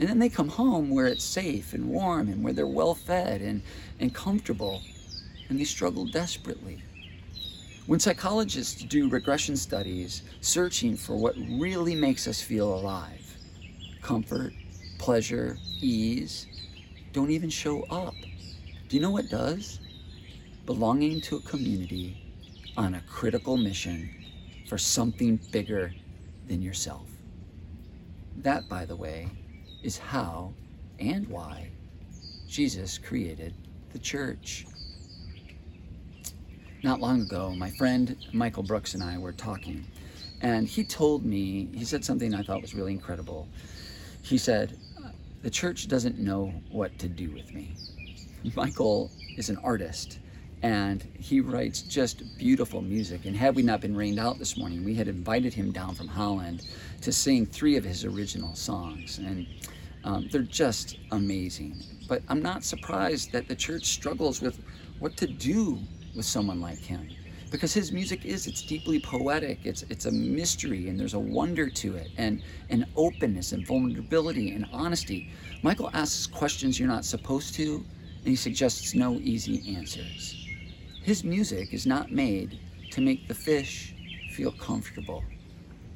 And 0.00 0.08
then 0.08 0.18
they 0.18 0.30
come 0.30 0.48
home 0.48 0.90
where 0.90 1.06
it's 1.06 1.22
safe 1.22 1.74
and 1.74 1.88
warm 1.88 2.26
and 2.26 2.42
where 2.42 2.52
they're 2.52 2.66
well 2.66 2.96
fed 2.96 3.40
and, 3.40 3.62
and 4.00 4.12
comfortable, 4.12 4.82
and 5.48 5.60
they 5.60 5.64
struggle 5.64 6.06
desperately. 6.06 6.82
When 7.90 7.98
psychologists 7.98 8.82
do 8.82 9.08
regression 9.08 9.56
studies 9.56 10.22
searching 10.40 10.96
for 10.96 11.16
what 11.16 11.34
really 11.58 11.96
makes 11.96 12.28
us 12.28 12.40
feel 12.40 12.72
alive, 12.72 13.36
comfort, 14.00 14.52
pleasure, 14.98 15.58
ease, 15.80 16.46
don't 17.12 17.32
even 17.32 17.50
show 17.50 17.82
up. 17.90 18.14
Do 18.88 18.96
you 18.96 19.02
know 19.02 19.10
what 19.10 19.28
does? 19.28 19.80
Belonging 20.66 21.20
to 21.22 21.38
a 21.38 21.40
community 21.40 22.16
on 22.76 22.94
a 22.94 23.02
critical 23.08 23.56
mission 23.56 24.08
for 24.68 24.78
something 24.78 25.40
bigger 25.50 25.92
than 26.46 26.62
yourself. 26.62 27.08
That, 28.36 28.68
by 28.68 28.84
the 28.84 28.94
way, 28.94 29.30
is 29.82 29.98
how 29.98 30.54
and 31.00 31.26
why 31.26 31.72
Jesus 32.46 32.98
created 32.98 33.52
the 33.92 33.98
church. 33.98 34.64
Not 36.82 37.00
long 37.00 37.20
ago, 37.20 37.54
my 37.54 37.70
friend 37.70 38.16
Michael 38.32 38.62
Brooks 38.62 38.94
and 38.94 39.02
I 39.02 39.18
were 39.18 39.32
talking, 39.32 39.86
and 40.40 40.66
he 40.66 40.82
told 40.82 41.26
me, 41.26 41.68
he 41.74 41.84
said 41.84 42.04
something 42.04 42.34
I 42.34 42.42
thought 42.42 42.62
was 42.62 42.74
really 42.74 42.92
incredible. 42.92 43.48
He 44.22 44.38
said, 44.38 44.78
The 45.42 45.50
church 45.50 45.88
doesn't 45.88 46.18
know 46.18 46.54
what 46.70 46.98
to 47.00 47.08
do 47.08 47.30
with 47.32 47.52
me. 47.52 47.74
Michael 48.54 49.10
is 49.36 49.50
an 49.50 49.58
artist 49.58 50.20
and 50.62 51.06
he 51.18 51.40
writes 51.40 51.82
just 51.82 52.38
beautiful 52.38 52.82
music. 52.82 53.24
And 53.24 53.36
had 53.36 53.54
we 53.54 53.62
not 53.62 53.80
been 53.80 53.96
rained 53.96 54.18
out 54.18 54.38
this 54.38 54.56
morning, 54.56 54.84
we 54.84 54.94
had 54.94 55.08
invited 55.08 55.54
him 55.54 55.72
down 55.72 55.94
from 55.94 56.06
Holland 56.06 56.66
to 57.00 57.12
sing 57.12 57.46
three 57.46 57.76
of 57.76 57.84
his 57.84 58.04
original 58.04 58.54
songs. 58.54 59.18
And 59.18 59.46
um, 60.04 60.28
they're 60.30 60.42
just 60.42 60.98
amazing. 61.12 61.82
But 62.08 62.22
I'm 62.28 62.42
not 62.42 62.64
surprised 62.64 63.32
that 63.32 63.48
the 63.48 63.54
church 63.54 63.86
struggles 63.86 64.42
with 64.42 64.58
what 64.98 65.16
to 65.18 65.26
do 65.26 65.78
with 66.14 66.26
someone 66.26 66.60
like 66.60 66.78
him. 66.78 67.08
Because 67.50 67.74
his 67.74 67.90
music 67.90 68.24
is 68.24 68.46
it's 68.46 68.62
deeply 68.62 69.00
poetic 69.00 69.60
it's 69.64 69.82
it's 69.90 70.06
a 70.06 70.12
mystery 70.12 70.88
and 70.88 70.98
there's 70.98 71.14
a 71.14 71.18
wonder 71.18 71.68
to 71.68 71.96
it 71.96 72.08
and 72.16 72.42
an 72.68 72.86
openness 72.96 73.52
and 73.52 73.66
vulnerability 73.66 74.52
and 74.52 74.66
honesty. 74.72 75.32
Michael 75.62 75.90
asks 75.92 76.26
questions 76.26 76.78
you're 76.78 76.88
not 76.88 77.04
supposed 77.04 77.54
to 77.54 77.84
and 78.18 78.28
he 78.28 78.36
suggests 78.36 78.94
no 78.94 79.14
easy 79.14 79.74
answers. 79.74 80.46
His 81.02 81.24
music 81.24 81.74
is 81.74 81.86
not 81.86 82.12
made 82.12 82.60
to 82.92 83.00
make 83.00 83.26
the 83.26 83.34
fish 83.34 83.94
feel 84.32 84.52
comfortable 84.52 85.24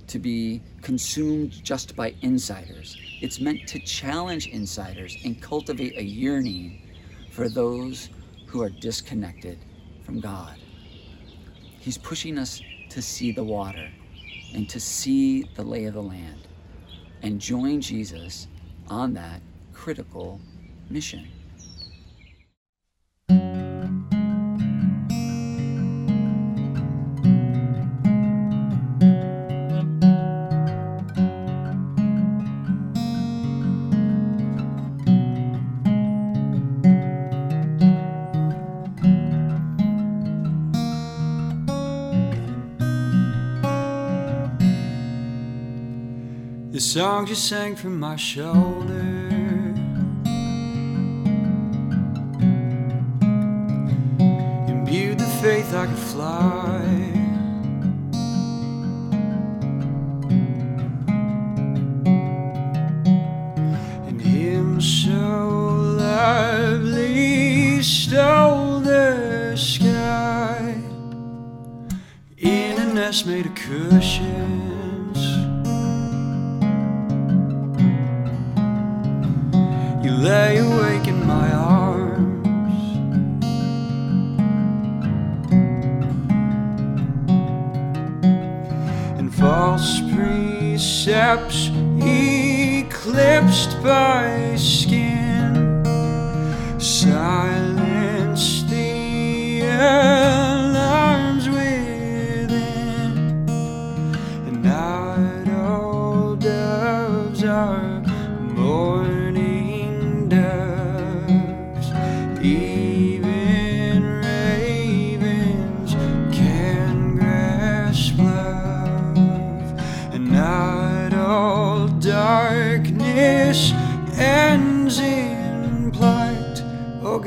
to 0.06 0.18
be 0.18 0.60
consumed 0.82 1.50
just 1.64 1.94
by 1.96 2.14
insiders. 2.22 2.96
It's 3.20 3.40
meant 3.40 3.66
to 3.68 3.78
challenge 3.78 4.48
insiders 4.48 5.16
and 5.24 5.40
cultivate 5.40 5.96
a 5.96 6.02
yearning 6.02 6.82
for 7.30 7.48
those 7.48 8.10
who 8.46 8.62
are 8.62 8.70
disconnected 8.70 9.58
from 10.04 10.20
God. 10.20 10.56
He's 11.80 11.98
pushing 11.98 12.38
us 12.38 12.62
to 12.90 13.02
see 13.02 13.32
the 13.32 13.44
water 13.44 13.90
and 14.54 14.68
to 14.70 14.80
see 14.80 15.44
the 15.54 15.62
lay 15.62 15.84
of 15.86 15.94
the 15.94 16.02
land 16.02 16.48
and 17.22 17.40
join 17.40 17.80
Jesus 17.80 18.48
on 18.88 19.14
that 19.14 19.42
critical 19.72 20.40
mission. 20.90 21.28
Songs 46.94 47.28
you 47.28 47.34
sang 47.34 47.74
from 47.74 47.98
my 47.98 48.14
shoulder. 48.14 49.00
Imbued 54.68 55.18
the 55.18 55.26
faith 55.42 55.74
I 55.74 55.86
could 55.86 55.98
fly. 55.98 56.84
And 64.06 64.20
him 64.22 64.80
so 64.80 65.96
lively 65.98 67.82
stole 67.82 68.78
the 68.78 69.56
sky 69.56 70.76
in 72.38 72.78
a 72.78 72.86
nest 72.94 73.26
made 73.26 73.46
of. 73.46 73.93
Lay 80.24 80.56
awake 80.56 81.06
in 81.06 81.26
my 81.26 81.52
arms. 81.52 82.48
And 89.18 89.34
false 89.34 90.00
precepts 90.14 91.68
eclipsed 92.00 93.82
by 93.82 94.54
skin. 94.56 95.84
Silence 96.78 98.62
the 98.62 99.60
alarms 99.60 100.23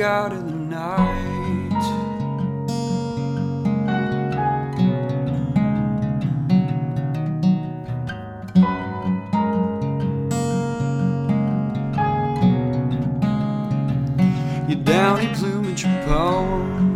O 0.08 0.10
God 0.10 0.32
of 0.32 0.46
the 0.46 0.54
night. 0.54 1.84
Your 14.70 14.80
downy 14.86 15.28
plumage 15.36 15.84
poem. 16.06 16.87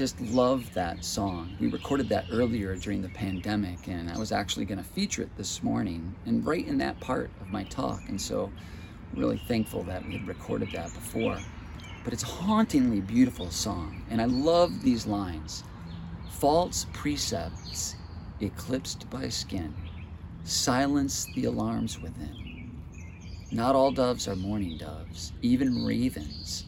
just 0.00 0.18
love 0.32 0.72
that 0.72 1.04
song. 1.04 1.54
We 1.60 1.66
recorded 1.66 2.08
that 2.08 2.24
earlier 2.32 2.74
during 2.74 3.02
the 3.02 3.10
pandemic, 3.10 3.86
and 3.86 4.10
I 4.10 4.16
was 4.16 4.32
actually 4.32 4.64
going 4.64 4.78
to 4.78 4.90
feature 4.92 5.20
it 5.20 5.36
this 5.36 5.62
morning 5.62 6.14
and 6.24 6.46
right 6.46 6.66
in 6.66 6.78
that 6.78 6.98
part 7.00 7.30
of 7.38 7.48
my 7.48 7.64
talk. 7.64 8.00
And 8.08 8.18
so, 8.18 8.50
really 9.12 9.36
thankful 9.46 9.82
that 9.82 10.02
we 10.06 10.16
had 10.16 10.26
recorded 10.26 10.72
that 10.72 10.94
before. 10.94 11.38
But 12.02 12.14
it's 12.14 12.22
a 12.22 12.28
hauntingly 12.28 13.02
beautiful 13.02 13.50
song, 13.50 14.02
and 14.08 14.22
I 14.22 14.24
love 14.24 14.80
these 14.80 15.06
lines 15.06 15.64
False 16.30 16.86
precepts 16.94 17.94
eclipsed 18.40 19.10
by 19.10 19.28
skin, 19.28 19.74
silence 20.44 21.26
the 21.34 21.44
alarms 21.44 22.00
within. 22.00 22.70
Not 23.52 23.74
all 23.74 23.92
doves 23.92 24.26
are 24.28 24.36
mourning 24.36 24.78
doves, 24.78 25.34
even 25.42 25.84
ravens 25.84 26.64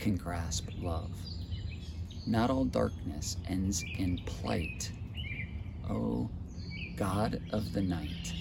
can 0.00 0.16
grasp 0.16 0.66
love. 0.80 1.12
Not 2.26 2.50
all 2.50 2.64
darkness 2.64 3.36
ends 3.48 3.84
in 3.98 4.18
plight. 4.24 4.90
O 5.90 6.30
God 6.96 7.42
of 7.52 7.72
the 7.74 7.82
night. 7.82 8.32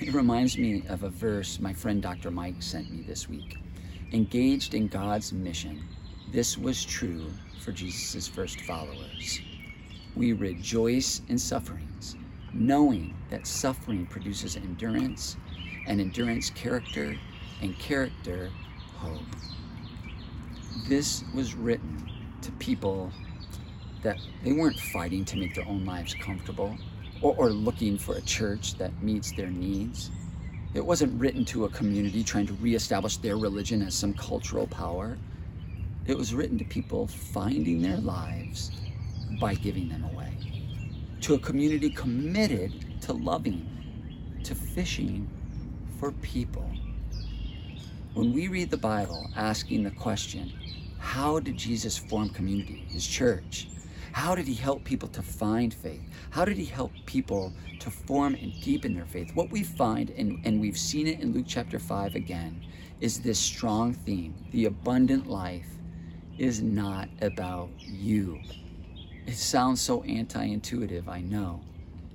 It 0.00 0.12
reminds 0.12 0.58
me 0.58 0.82
of 0.88 1.04
a 1.04 1.08
verse 1.08 1.60
my 1.60 1.72
friend 1.72 2.02
Dr. 2.02 2.30
Mike 2.30 2.60
sent 2.60 2.90
me 2.90 3.02
this 3.02 3.28
week. 3.28 3.58
Engaged 4.12 4.74
in 4.74 4.88
God's 4.88 5.32
mission, 5.32 5.84
this 6.32 6.58
was 6.58 6.84
true 6.84 7.26
for 7.60 7.70
Jesus' 7.72 8.26
first 8.26 8.60
followers. 8.62 9.40
We 10.16 10.32
rejoice 10.32 11.22
in 11.28 11.38
sufferings, 11.38 12.16
knowing 12.52 13.14
that 13.30 13.46
suffering 13.46 14.06
produces 14.06 14.56
endurance, 14.56 15.36
and 15.86 16.00
endurance, 16.00 16.50
character, 16.50 17.16
and 17.62 17.78
character, 17.78 18.50
hope. 18.96 19.22
This 20.88 21.22
was 21.34 21.54
written 21.54 22.10
to 22.42 22.52
people 22.52 23.10
that 24.02 24.18
they 24.44 24.52
weren't 24.52 24.78
fighting 24.78 25.24
to 25.24 25.36
make 25.36 25.54
their 25.54 25.66
own 25.66 25.84
lives 25.84 26.14
comfortable 26.14 26.76
or, 27.22 27.34
or 27.36 27.50
looking 27.50 27.98
for 27.98 28.16
a 28.16 28.20
church 28.22 28.74
that 28.78 29.02
meets 29.02 29.32
their 29.32 29.50
needs. 29.50 30.10
It 30.74 30.84
wasn't 30.84 31.18
written 31.20 31.44
to 31.46 31.64
a 31.64 31.68
community 31.70 32.22
trying 32.22 32.46
to 32.46 32.52
reestablish 32.54 33.16
their 33.16 33.36
religion 33.36 33.82
as 33.82 33.94
some 33.94 34.14
cultural 34.14 34.66
power. 34.66 35.16
It 36.06 36.16
was 36.16 36.34
written 36.34 36.58
to 36.58 36.64
people 36.64 37.06
finding 37.06 37.80
their 37.82 37.96
lives 37.96 38.70
by 39.40 39.54
giving 39.54 39.88
them 39.88 40.04
away. 40.04 40.32
To 41.22 41.34
a 41.34 41.38
community 41.38 41.90
committed 41.90 43.02
to 43.02 43.12
loving, 43.12 43.66
to 44.44 44.54
fishing 44.54 45.28
for 45.98 46.12
people. 46.12 46.70
When 48.14 48.32
we 48.32 48.48
read 48.48 48.70
the 48.70 48.76
Bible 48.76 49.30
asking 49.36 49.82
the 49.82 49.90
question, 49.90 50.52
how 51.06 51.38
did 51.38 51.56
Jesus 51.56 51.96
form 51.96 52.30
community, 52.30 52.84
his 52.88 53.06
church? 53.06 53.68
How 54.10 54.34
did 54.34 54.48
he 54.48 54.54
help 54.54 54.82
people 54.82 55.08
to 55.10 55.22
find 55.22 55.72
faith? 55.72 56.02
How 56.30 56.44
did 56.44 56.56
he 56.56 56.64
help 56.64 56.90
people 57.06 57.52
to 57.78 57.90
form 57.92 58.34
and 58.34 58.52
deepen 58.60 58.92
their 58.92 59.06
faith? 59.06 59.30
What 59.34 59.50
we 59.50 59.62
find, 59.62 60.10
and, 60.10 60.44
and 60.44 60.60
we've 60.60 60.76
seen 60.76 61.06
it 61.06 61.20
in 61.20 61.32
Luke 61.32 61.46
chapter 61.46 61.78
5 61.78 62.16
again, 62.16 62.60
is 63.00 63.20
this 63.20 63.38
strong 63.38 63.94
theme. 63.94 64.34
The 64.50 64.64
abundant 64.64 65.28
life 65.28 65.68
is 66.38 66.60
not 66.60 67.08
about 67.22 67.70
you. 67.78 68.40
It 69.26 69.36
sounds 69.36 69.80
so 69.80 70.02
anti 70.02 70.44
intuitive, 70.44 71.08
I 71.08 71.20
know. 71.20 71.60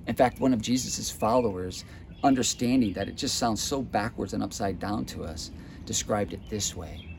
In 0.06 0.16
fact, 0.16 0.42
one 0.42 0.54
of 0.54 0.62
Jesus' 0.62 1.10
followers 1.10 1.86
understanding 2.26 2.92
that 2.94 3.08
it 3.08 3.16
just 3.16 3.38
sounds 3.40 3.62
so 3.62 3.82
backwards 3.82 4.34
and 4.34 4.44
upside 4.44 4.80
down 4.80 5.06
to 5.06 5.24
us, 5.24 5.50
described 5.86 6.34
it 6.34 6.42
this 6.50 6.76
way 6.76 7.11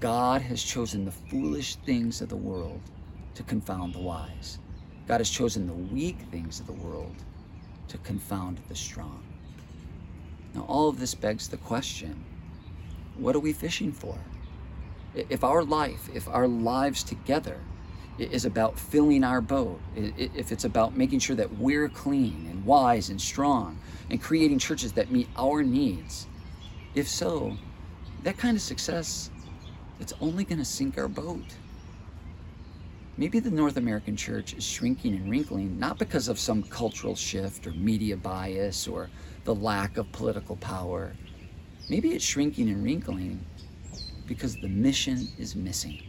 God 0.00 0.42
has 0.42 0.62
chosen 0.62 1.04
the 1.04 1.10
foolish 1.10 1.76
things 1.76 2.20
of 2.20 2.28
the 2.28 2.36
world 2.36 2.80
to 3.34 3.42
confound 3.42 3.94
the 3.94 4.00
wise. 4.00 4.58
God 5.06 5.18
has 5.18 5.30
chosen 5.30 5.66
the 5.66 5.72
weak 5.72 6.18
things 6.30 6.60
of 6.60 6.66
the 6.66 6.72
world 6.72 7.16
to 7.88 7.98
confound 7.98 8.60
the 8.68 8.74
strong. 8.74 9.22
Now, 10.54 10.62
all 10.62 10.88
of 10.88 10.98
this 10.98 11.14
begs 11.14 11.48
the 11.48 11.56
question 11.56 12.24
what 13.16 13.36
are 13.36 13.40
we 13.40 13.52
fishing 13.52 13.92
for? 13.92 14.18
If 15.14 15.44
our 15.44 15.62
life, 15.62 16.08
if 16.12 16.28
our 16.28 16.48
lives 16.48 17.04
together 17.04 17.60
is 18.18 18.44
about 18.44 18.78
filling 18.78 19.22
our 19.22 19.40
boat, 19.40 19.80
if 19.94 20.50
it's 20.50 20.64
about 20.64 20.96
making 20.96 21.20
sure 21.20 21.36
that 21.36 21.58
we're 21.58 21.88
clean 21.88 22.48
and 22.50 22.64
wise 22.64 23.10
and 23.10 23.20
strong 23.20 23.78
and 24.10 24.20
creating 24.20 24.58
churches 24.58 24.92
that 24.92 25.12
meet 25.12 25.28
our 25.36 25.62
needs, 25.62 26.26
if 26.94 27.08
so, 27.08 27.56
that 28.24 28.36
kind 28.36 28.56
of 28.56 28.62
success, 28.62 29.30
it's 30.00 30.12
only 30.20 30.44
going 30.44 30.58
to 30.58 30.64
sink 30.64 30.98
our 30.98 31.08
boat. 31.08 31.56
Maybe 33.16 33.38
the 33.38 33.50
North 33.50 33.76
American 33.76 34.16
church 34.16 34.54
is 34.54 34.64
shrinking 34.64 35.14
and 35.14 35.30
wrinkling 35.30 35.78
not 35.78 35.98
because 35.98 36.26
of 36.28 36.38
some 36.38 36.64
cultural 36.64 37.14
shift 37.14 37.66
or 37.66 37.70
media 37.70 38.16
bias 38.16 38.88
or 38.88 39.08
the 39.44 39.54
lack 39.54 39.96
of 39.96 40.10
political 40.10 40.56
power. 40.56 41.12
Maybe 41.88 42.12
it's 42.12 42.24
shrinking 42.24 42.68
and 42.70 42.82
wrinkling 42.82 43.44
because 44.26 44.56
the 44.56 44.68
mission 44.68 45.28
is 45.38 45.54
missing. 45.54 46.02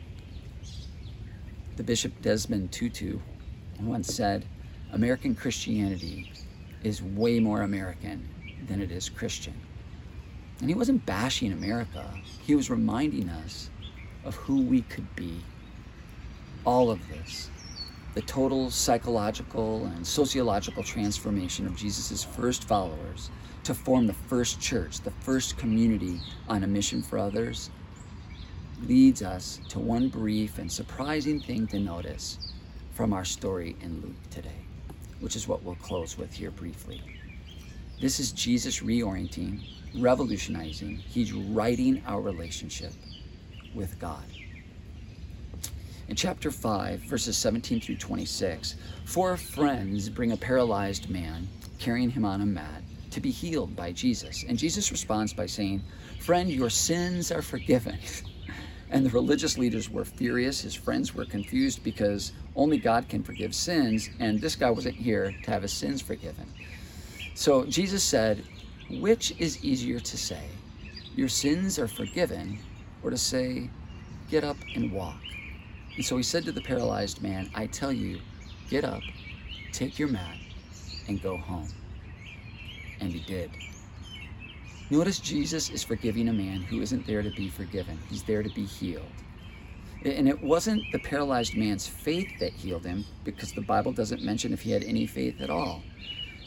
The 1.76 1.84
Bishop 1.84 2.20
Desmond 2.22 2.72
Tutu 2.72 3.20
once 3.82 4.14
said, 4.14 4.46
American 4.94 5.36
Christianity 5.36 6.32
is 6.84 7.04
way 7.04 7.40
more 7.40 7.62
American 7.62 8.28
than 8.68 8.82
it 8.82 8.92
is 8.92 9.10
Christian. 9.10 9.54
And 10.62 10.70
he 10.70 10.76
wasn't 10.76 11.06
bashing 11.06 11.52
America, 11.52 12.10
he 12.46 12.56
was 12.56 12.70
reminding 12.70 13.30
us 13.30 13.70
of 14.26 14.36
who 14.36 14.62
we 14.62 14.82
could 14.82 15.16
be. 15.16 15.40
All 16.66 16.90
of 16.90 17.00
this, 17.08 17.50
the 18.16 18.22
total 18.22 18.72
psychological 18.72 19.86
and 19.86 20.06
sociological 20.06 20.84
transformation 20.84 21.68
of 21.68 21.76
Jesus' 21.76 22.24
first 22.24 22.64
followers 22.64 23.30
to 23.64 23.74
form 23.74 24.08
the 24.08 24.14
first 24.14 24.60
church, 24.60 25.02
the 25.02 25.12
first 25.12 25.58
community 25.58 26.20
on 26.50 26.64
a 26.64 26.68
mission 26.68 27.02
for 27.02 27.18
others, 27.18 27.70
leads 28.84 29.22
us 29.22 29.60
to 29.70 29.80
one 29.80 30.10
brief 30.10 30.58
and 30.58 30.72
surprising 30.72 31.40
thing 31.40 31.68
to 31.68 31.80
notice 31.80 32.54
from 32.94 33.14
our 33.14 33.26
story 33.26 33.76
in 33.82 34.02
Luke 34.02 34.30
today, 34.32 34.66
which 35.20 35.36
is 35.36 35.48
what 35.48 35.64
we'll 35.64 35.76
close 35.76 36.18
with 36.18 36.34
here 36.34 36.52
briefly. 36.52 37.02
This 38.02 38.20
is 38.20 38.32
Jesus 38.32 38.82
reorienting, 38.82 39.64
revolutionizing, 40.00 40.98
he's 40.98 41.32
righting 41.32 42.04
our 42.06 42.22
relationship 42.22 42.92
with 43.76 44.00
God. 44.00 44.24
In 46.08 46.16
chapter 46.16 46.52
5, 46.52 47.00
verses 47.00 47.36
17 47.38 47.82
through 47.82 47.98
26, 47.98 48.76
four 49.06 49.38
friends 49.38 50.08
bring 50.08 50.32
a 50.32 50.38
paralyzed 50.38 51.10
man, 51.10 51.48
carrying 51.80 52.12
him 52.12 52.26
on 52.26 52.42
a 52.42 52.46
mat, 52.46 52.84
to 53.10 53.20
be 53.20 53.32
healed 53.32 53.76
by 53.76 53.92
Jesus. 53.92 54.44
And 54.48 54.58
Jesus 54.58 54.92
responds 54.92 55.34
by 55.34 55.48
saying, 55.48 55.82
Friend, 56.20 56.50
your 56.52 56.70
sins 56.70 57.32
are 57.32 57.42
forgiven. 57.42 57.98
and 58.92 59.06
the 59.06 59.10
religious 59.10 59.58
leaders 59.58 59.90
were 59.90 60.06
furious. 60.06 60.62
His 60.62 60.76
friends 60.76 61.16
were 61.16 61.26
confused 61.26 61.84
because 61.84 62.34
only 62.56 62.78
God 62.78 63.10
can 63.10 63.24
forgive 63.24 63.56
sins, 63.56 64.10
and 64.20 64.40
this 64.40 64.56
guy 64.56 64.70
wasn't 64.70 64.96
here 64.96 65.36
to 65.44 65.52
have 65.52 65.64
his 65.64 65.74
sins 65.74 66.02
forgiven. 66.02 66.46
So 67.34 67.66
Jesus 67.66 68.04
said, 68.04 68.44
Which 68.90 69.34
is 69.40 69.64
easier 69.64 70.00
to 70.00 70.18
say, 70.18 70.44
Your 71.16 71.30
sins 71.30 71.80
are 71.80 71.88
forgiven, 71.88 72.60
or 73.06 73.12
to 73.12 73.18
say, 73.18 73.70
Get 74.32 74.44
up 74.44 74.58
and 74.74 74.92
walk? 74.92 75.22
And 75.96 76.04
so 76.04 76.18
he 76.18 76.24
said 76.24 76.44
to 76.46 76.52
the 76.52 76.62
paralyzed 76.62 77.22
man, 77.22 77.52
I 77.54 77.68
tell 77.68 77.94
you, 77.94 78.20
get 78.68 78.84
up, 78.84 79.02
take 79.72 80.00
your 80.00 80.08
mat, 80.08 80.38
and 81.08 81.22
go 81.22 81.38
home. 81.38 81.70
And 83.00 83.12
he 83.12 83.20
did. 83.20 83.52
Notice 84.90 85.20
Jesus 85.20 85.70
is 85.70 85.84
forgiving 85.84 86.30
a 86.30 86.34
man 86.34 86.62
who 86.62 86.82
isn't 86.82 87.06
there 87.06 87.22
to 87.22 87.30
be 87.30 87.50
forgiven, 87.50 88.00
he's 88.10 88.24
there 88.24 88.42
to 88.42 88.50
be 88.50 88.66
healed. 88.66 89.06
And 90.04 90.28
it 90.28 90.42
wasn't 90.42 90.84
the 90.92 91.00
paralyzed 91.00 91.56
man's 91.56 91.88
faith 91.88 92.30
that 92.40 92.54
healed 92.54 92.86
him, 92.86 93.06
because 93.24 93.54
the 93.54 93.62
Bible 93.62 93.92
doesn't 93.92 94.24
mention 94.24 94.52
if 94.52 94.62
he 94.62 94.72
had 94.72 94.84
any 94.84 95.06
faith 95.06 95.42
at 95.42 95.52
all. 95.52 95.84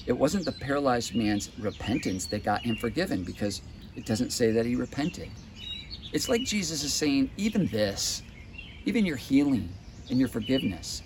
It 0.07 0.13
wasn't 0.13 0.45
the 0.45 0.53
paralyzed 0.53 1.15
man's 1.15 1.51
repentance 1.59 2.27
that 2.27 2.45
got 2.45 2.63
him 2.63 2.77
forgiven, 2.77 3.23
because 3.23 3.63
it 3.95 4.07
doesn't 4.07 4.33
say 4.33 4.51
that 4.53 4.67
he 4.67 4.75
repented. 4.75 5.31
It's 6.13 6.29
like 6.29 6.43
Jesus 6.43 6.83
is 6.83 6.95
saying, 6.95 7.31
even 7.37 7.67
this, 7.67 8.23
even 8.87 9.05
your 9.05 9.17
healing 9.17 9.69
and 10.09 10.19
your 10.19 10.29
forgiveness. 10.29 11.03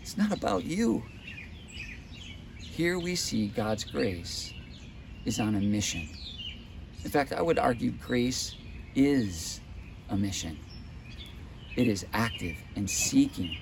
It's 0.00 0.16
not 0.16 0.32
about 0.32 0.64
you. 0.64 1.02
Here 2.58 2.98
we 2.98 3.16
see 3.16 3.48
God's 3.48 3.82
grace 3.82 4.52
is 5.24 5.40
on 5.40 5.56
a 5.56 5.60
mission. 5.60 6.08
In 7.04 7.10
fact, 7.10 7.32
I 7.32 7.42
would 7.42 7.58
argue 7.58 7.90
grace 7.90 8.54
is 8.94 9.60
a 10.10 10.16
mission. 10.16 10.56
It 11.74 11.88
is 11.88 12.06
active 12.12 12.56
and 12.76 12.88
seeking. 12.88 13.56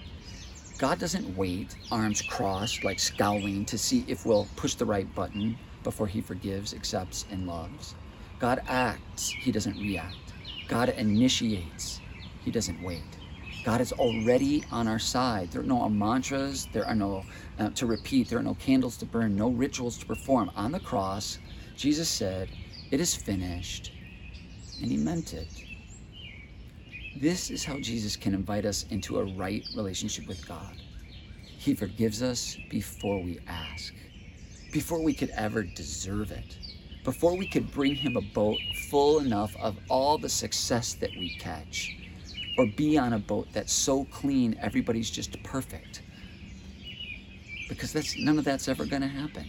God 0.79 0.99
doesn't 0.99 1.35
wait, 1.35 1.75
arms 1.91 2.21
crossed, 2.21 2.85
like 2.85 2.99
scowling, 2.99 3.65
to 3.65 3.79
see 3.79 4.05
if 4.07 4.27
we'll 4.27 4.47
push 4.57 4.75
the 4.75 4.85
right 4.85 5.13
button 5.15 5.57
before 5.83 6.07
He 6.07 6.21
forgives, 6.21 6.75
accepts, 6.75 7.25
and 7.31 7.47
loves. 7.47 7.95
God 8.39 8.61
acts, 8.69 9.31
He 9.31 9.51
doesn't 9.51 9.79
react. 9.79 10.26
God 10.69 10.89
initiates, 10.91 12.01
he 12.45 12.51
doesn't 12.51 12.83
wait. 12.83 13.03
God 13.65 13.81
is 13.81 13.93
already 13.93 14.65
on 14.71 14.87
our 14.87 14.99
side. 14.99 15.51
There 15.51 15.61
are 15.61 15.65
no 15.65 15.89
mantras, 15.89 16.69
there 16.73 16.87
are 16.87 16.95
no 16.95 17.25
uh, 17.59 17.71
to 17.71 17.87
repeat, 17.87 18.29
there 18.29 18.39
are 18.39 18.43
no 18.43 18.55
candles 18.55 18.97
to 18.99 19.07
burn, 19.07 19.37
no 19.37 19.51
rituals 19.51 19.99
to 19.99 20.07
perform. 20.07 20.51
On 20.55 20.71
the 20.71 20.81
cross, 20.81 21.39
Jesus 21.77 22.09
said, 22.09 22.49
It 22.91 23.01
is 23.01 23.15
finished. 23.15 23.93
And 24.81 24.91
he 24.91 24.97
meant 24.97 25.35
it. 25.35 25.49
This 27.17 27.51
is 27.51 27.65
how 27.65 27.81
Jesus 27.81 28.15
can 28.15 28.35
invite 28.35 28.67
us 28.67 28.85
into 28.91 29.19
a 29.19 29.25
right 29.37 29.65
relationship 29.75 30.29
with 30.29 30.47
God. 30.47 30.77
He 31.43 31.75
forgives 31.75 32.23
us 32.23 32.57
before 32.71 33.23
we 33.23 33.41
ask, 33.49 33.95
before 34.71 35.03
we 35.03 35.15
could 35.15 35.31
ever 35.31 35.63
deserve 35.63 36.31
it, 36.31 36.59
before 37.07 37.37
we 37.37 37.47
could 37.47 37.71
bring 37.71 37.95
him 37.95 38.17
a 38.17 38.21
boat 38.21 38.59
full 38.91 39.21
enough 39.21 39.55
of 39.61 39.79
all 39.89 40.19
the 40.19 40.29
success 40.29 40.95
that 40.95 41.11
we 41.13 41.37
catch 41.39 41.97
or 42.59 42.67
be 42.67 42.99
on 42.99 43.13
a 43.13 43.19
boat 43.19 43.47
that's 43.53 43.73
so 43.73 44.05
clean 44.07 44.57
everybody's 44.61 45.09
just 45.09 45.41
perfect. 45.45 46.03
Because 47.69 47.93
that's 47.93 48.19
none 48.19 48.41
of 48.41 48.45
that's 48.45 48.67
ever 48.67 48.85
going 48.85 49.03
to 49.03 49.09
happen. 49.09 49.47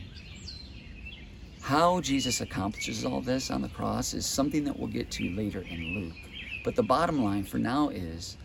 How 1.60 2.00
Jesus 2.00 2.42
accomplishes 2.42 3.04
all 3.04 3.22
this 3.22 3.50
on 3.50 3.64
the 3.64 3.70
cross 3.70 4.14
is 4.14 4.28
something 4.28 4.64
that 4.64 4.78
we'll 4.78 4.88
get 4.88 5.10
to 5.14 5.28
later 5.32 5.62
in 5.62 5.96
Luke. 5.96 6.30
But 6.64 6.76
the 6.76 6.84
bottom 6.84 7.24
line 7.24 7.44
for 7.44 7.58
now 7.58 7.90
is 7.90 8.38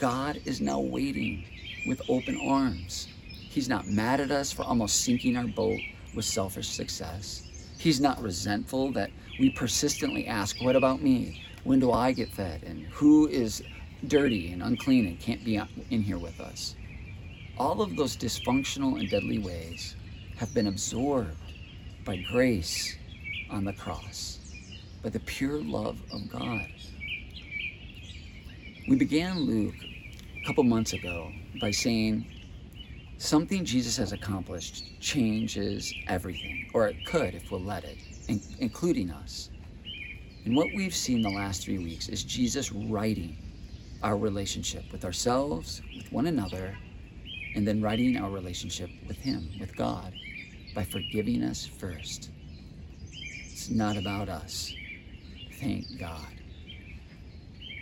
God 0.00 0.40
is 0.46 0.58
now 0.62 0.80
waiting 0.80 1.44
with 1.86 2.00
open 2.08 2.40
arms. 2.40 3.08
He's 3.28 3.68
not 3.68 3.88
mad 3.88 4.20
at 4.20 4.30
us 4.30 4.50
for 4.52 4.62
almost 4.62 5.04
sinking 5.04 5.36
our 5.36 5.46
boat 5.46 5.80
with 6.14 6.24
selfish 6.24 6.70
success. 6.70 7.51
He's 7.82 8.00
not 8.00 8.22
resentful 8.22 8.92
that 8.92 9.10
we 9.40 9.50
persistently 9.50 10.28
ask, 10.28 10.62
What 10.62 10.76
about 10.76 11.02
me? 11.02 11.42
When 11.64 11.80
do 11.80 11.90
I 11.90 12.12
get 12.12 12.28
fed? 12.28 12.62
And 12.62 12.86
who 12.86 13.26
is 13.26 13.60
dirty 14.06 14.52
and 14.52 14.62
unclean 14.62 15.04
and 15.04 15.18
can't 15.18 15.44
be 15.44 15.60
in 15.90 16.00
here 16.00 16.18
with 16.18 16.40
us? 16.40 16.76
All 17.58 17.82
of 17.82 17.96
those 17.96 18.16
dysfunctional 18.16 19.00
and 19.00 19.10
deadly 19.10 19.38
ways 19.40 19.96
have 20.36 20.54
been 20.54 20.68
absorbed 20.68 21.34
by 22.04 22.18
grace 22.30 22.96
on 23.50 23.64
the 23.64 23.72
cross, 23.72 24.38
by 25.02 25.08
the 25.08 25.18
pure 25.18 25.60
love 25.60 25.98
of 26.12 26.30
God. 26.30 26.68
We 28.88 28.94
began 28.94 29.40
Luke 29.40 29.74
a 30.40 30.46
couple 30.46 30.62
months 30.62 30.92
ago 30.92 31.32
by 31.60 31.72
saying 31.72 32.26
something 33.22 33.64
Jesus 33.64 33.96
has 33.96 34.12
accomplished 34.12 35.00
changes 35.00 35.94
everything, 36.08 36.68
or 36.74 36.88
it 36.88 37.06
could 37.06 37.34
if 37.34 37.50
we'll 37.52 37.62
let 37.62 37.84
it, 37.84 37.96
including 38.58 39.10
us. 39.10 39.50
And 40.44 40.56
what 40.56 40.66
we've 40.74 40.94
seen 40.94 41.22
the 41.22 41.30
last 41.30 41.62
three 41.62 41.78
weeks 41.78 42.08
is 42.08 42.24
Jesus 42.24 42.72
righting 42.72 43.36
our 44.02 44.16
relationship 44.16 44.90
with 44.90 45.04
ourselves, 45.04 45.80
with 45.96 46.10
one 46.10 46.26
another, 46.26 46.76
and 47.54 47.66
then 47.66 47.80
righting 47.80 48.16
our 48.16 48.28
relationship 48.28 48.90
with 49.06 49.18
Him, 49.18 49.48
with 49.60 49.76
God, 49.76 50.12
by 50.74 50.82
forgiving 50.82 51.44
us 51.44 51.64
first. 51.64 52.30
It's 53.12 53.70
not 53.70 53.96
about 53.96 54.28
us. 54.28 54.74
Thank 55.60 55.86
God. 55.96 56.40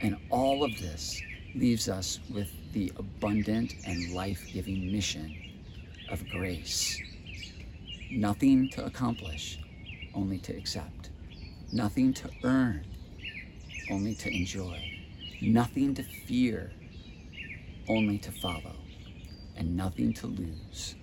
And 0.03 0.18
all 0.29 0.64
of 0.64 0.79
this 0.79 1.18
leaves 1.55 1.88
us 1.88 2.20
with 2.31 2.50
the 2.73 2.93
abundant 2.97 3.75
and 3.85 4.13
life 4.13 4.47
giving 4.53 4.93
mission 4.93 5.35
of 6.11 6.29
grace. 6.29 7.01
Nothing 8.11 8.69
to 8.71 8.85
accomplish, 8.85 9.59
only 10.15 10.39
to 10.39 10.57
accept. 10.57 11.11
Nothing 11.73 12.13
to 12.15 12.31
earn, 12.45 12.85
only 13.91 14.15
to 14.17 14.35
enjoy. 14.35 14.81
Nothing 15.41 15.95
to 15.95 16.03
fear, 16.03 16.73
only 17.89 18.19
to 18.19 18.33
follow. 18.33 18.77
And 19.57 19.77
nothing 19.77 20.13
to 20.15 20.27
lose, 20.27 20.95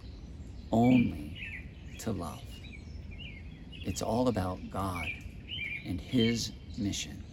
only 0.72 1.96
to 2.00 2.12
love. 2.12 2.42
It's 3.72 4.02
all 4.02 4.28
about 4.28 4.60
God 4.70 5.08
and 5.86 6.02
His 6.02 6.52
mission. 6.78 7.24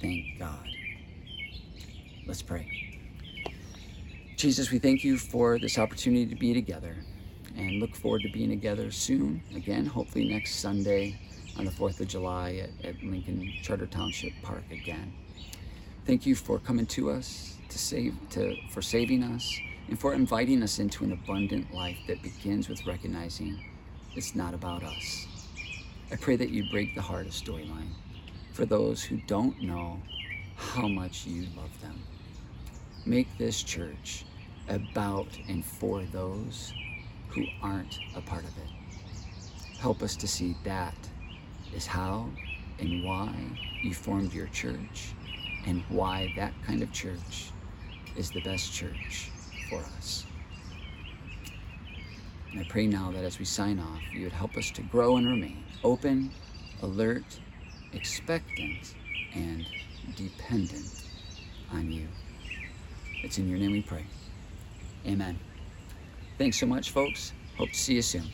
Thank 0.00 0.38
God. 0.38 0.68
Let's 2.26 2.42
pray. 2.42 2.85
Jesus, 4.36 4.70
we 4.70 4.78
thank 4.78 5.02
you 5.02 5.16
for 5.16 5.58
this 5.58 5.78
opportunity 5.78 6.26
to 6.26 6.34
be 6.34 6.52
together 6.52 6.94
and 7.56 7.80
look 7.80 7.96
forward 7.96 8.20
to 8.20 8.28
being 8.30 8.50
together 8.50 8.90
soon. 8.90 9.42
Again, 9.54 9.86
hopefully 9.86 10.28
next 10.28 10.56
Sunday 10.56 11.18
on 11.58 11.64
the 11.64 11.70
4th 11.70 12.00
of 12.00 12.08
July 12.08 12.62
at, 12.62 12.86
at 12.86 13.02
Lincoln 13.02 13.50
Charter 13.62 13.86
Township 13.86 14.34
Park 14.42 14.64
again. 14.70 15.10
Thank 16.04 16.26
you 16.26 16.34
for 16.34 16.58
coming 16.58 16.84
to 16.88 17.10
us, 17.10 17.56
to 17.70 17.78
save, 17.78 18.14
to, 18.32 18.54
for 18.68 18.82
saving 18.82 19.22
us, 19.22 19.58
and 19.88 19.98
for 19.98 20.12
inviting 20.12 20.62
us 20.62 20.80
into 20.80 21.02
an 21.02 21.12
abundant 21.12 21.72
life 21.72 21.98
that 22.06 22.22
begins 22.22 22.68
with 22.68 22.86
recognizing 22.86 23.58
it's 24.16 24.34
not 24.34 24.52
about 24.52 24.84
us. 24.84 25.26
I 26.12 26.16
pray 26.16 26.36
that 26.36 26.50
you 26.50 26.70
break 26.70 26.94
the 26.94 27.00
heart 27.00 27.24
of 27.24 27.32
Storyline 27.32 27.88
for 28.52 28.66
those 28.66 29.02
who 29.02 29.16
don't 29.26 29.62
know 29.62 29.98
how 30.56 30.88
much 30.88 31.24
you 31.24 31.46
love 31.56 31.80
them. 31.80 32.02
Make 33.06 33.38
this 33.38 33.62
church 33.62 34.24
about 34.68 35.28
and 35.48 35.64
for 35.64 36.02
those 36.10 36.72
who 37.28 37.44
aren't 37.62 38.00
a 38.16 38.20
part 38.20 38.42
of 38.42 38.50
it. 38.58 39.78
Help 39.78 40.02
us 40.02 40.16
to 40.16 40.26
see 40.26 40.56
that 40.64 40.96
is 41.72 41.86
how 41.86 42.28
and 42.80 43.04
why 43.04 43.32
you 43.80 43.94
formed 43.94 44.32
your 44.32 44.48
church 44.48 45.14
and 45.66 45.84
why 45.88 46.32
that 46.34 46.52
kind 46.66 46.82
of 46.82 46.90
church 46.90 47.52
is 48.16 48.32
the 48.32 48.40
best 48.40 48.72
church 48.72 49.30
for 49.70 49.78
us. 49.98 50.26
And 52.50 52.60
I 52.60 52.64
pray 52.64 52.88
now 52.88 53.12
that 53.12 53.22
as 53.22 53.38
we 53.38 53.44
sign 53.44 53.78
off, 53.78 54.00
you 54.12 54.24
would 54.24 54.32
help 54.32 54.56
us 54.56 54.72
to 54.72 54.82
grow 54.82 55.16
and 55.16 55.28
remain 55.28 55.62
open, 55.84 56.32
alert, 56.82 57.38
expectant, 57.92 58.96
and 59.32 59.64
dependent 60.16 61.04
on 61.72 61.92
you. 61.92 62.08
It's 63.22 63.38
in 63.38 63.48
your 63.48 63.58
name 63.58 63.72
we 63.72 63.82
pray. 63.82 64.04
Amen. 65.06 65.38
Thanks 66.38 66.58
so 66.58 66.66
much, 66.66 66.90
folks. 66.90 67.32
Hope 67.56 67.70
to 67.70 67.74
see 67.78 67.94
you 67.94 68.02
soon. 68.02 68.24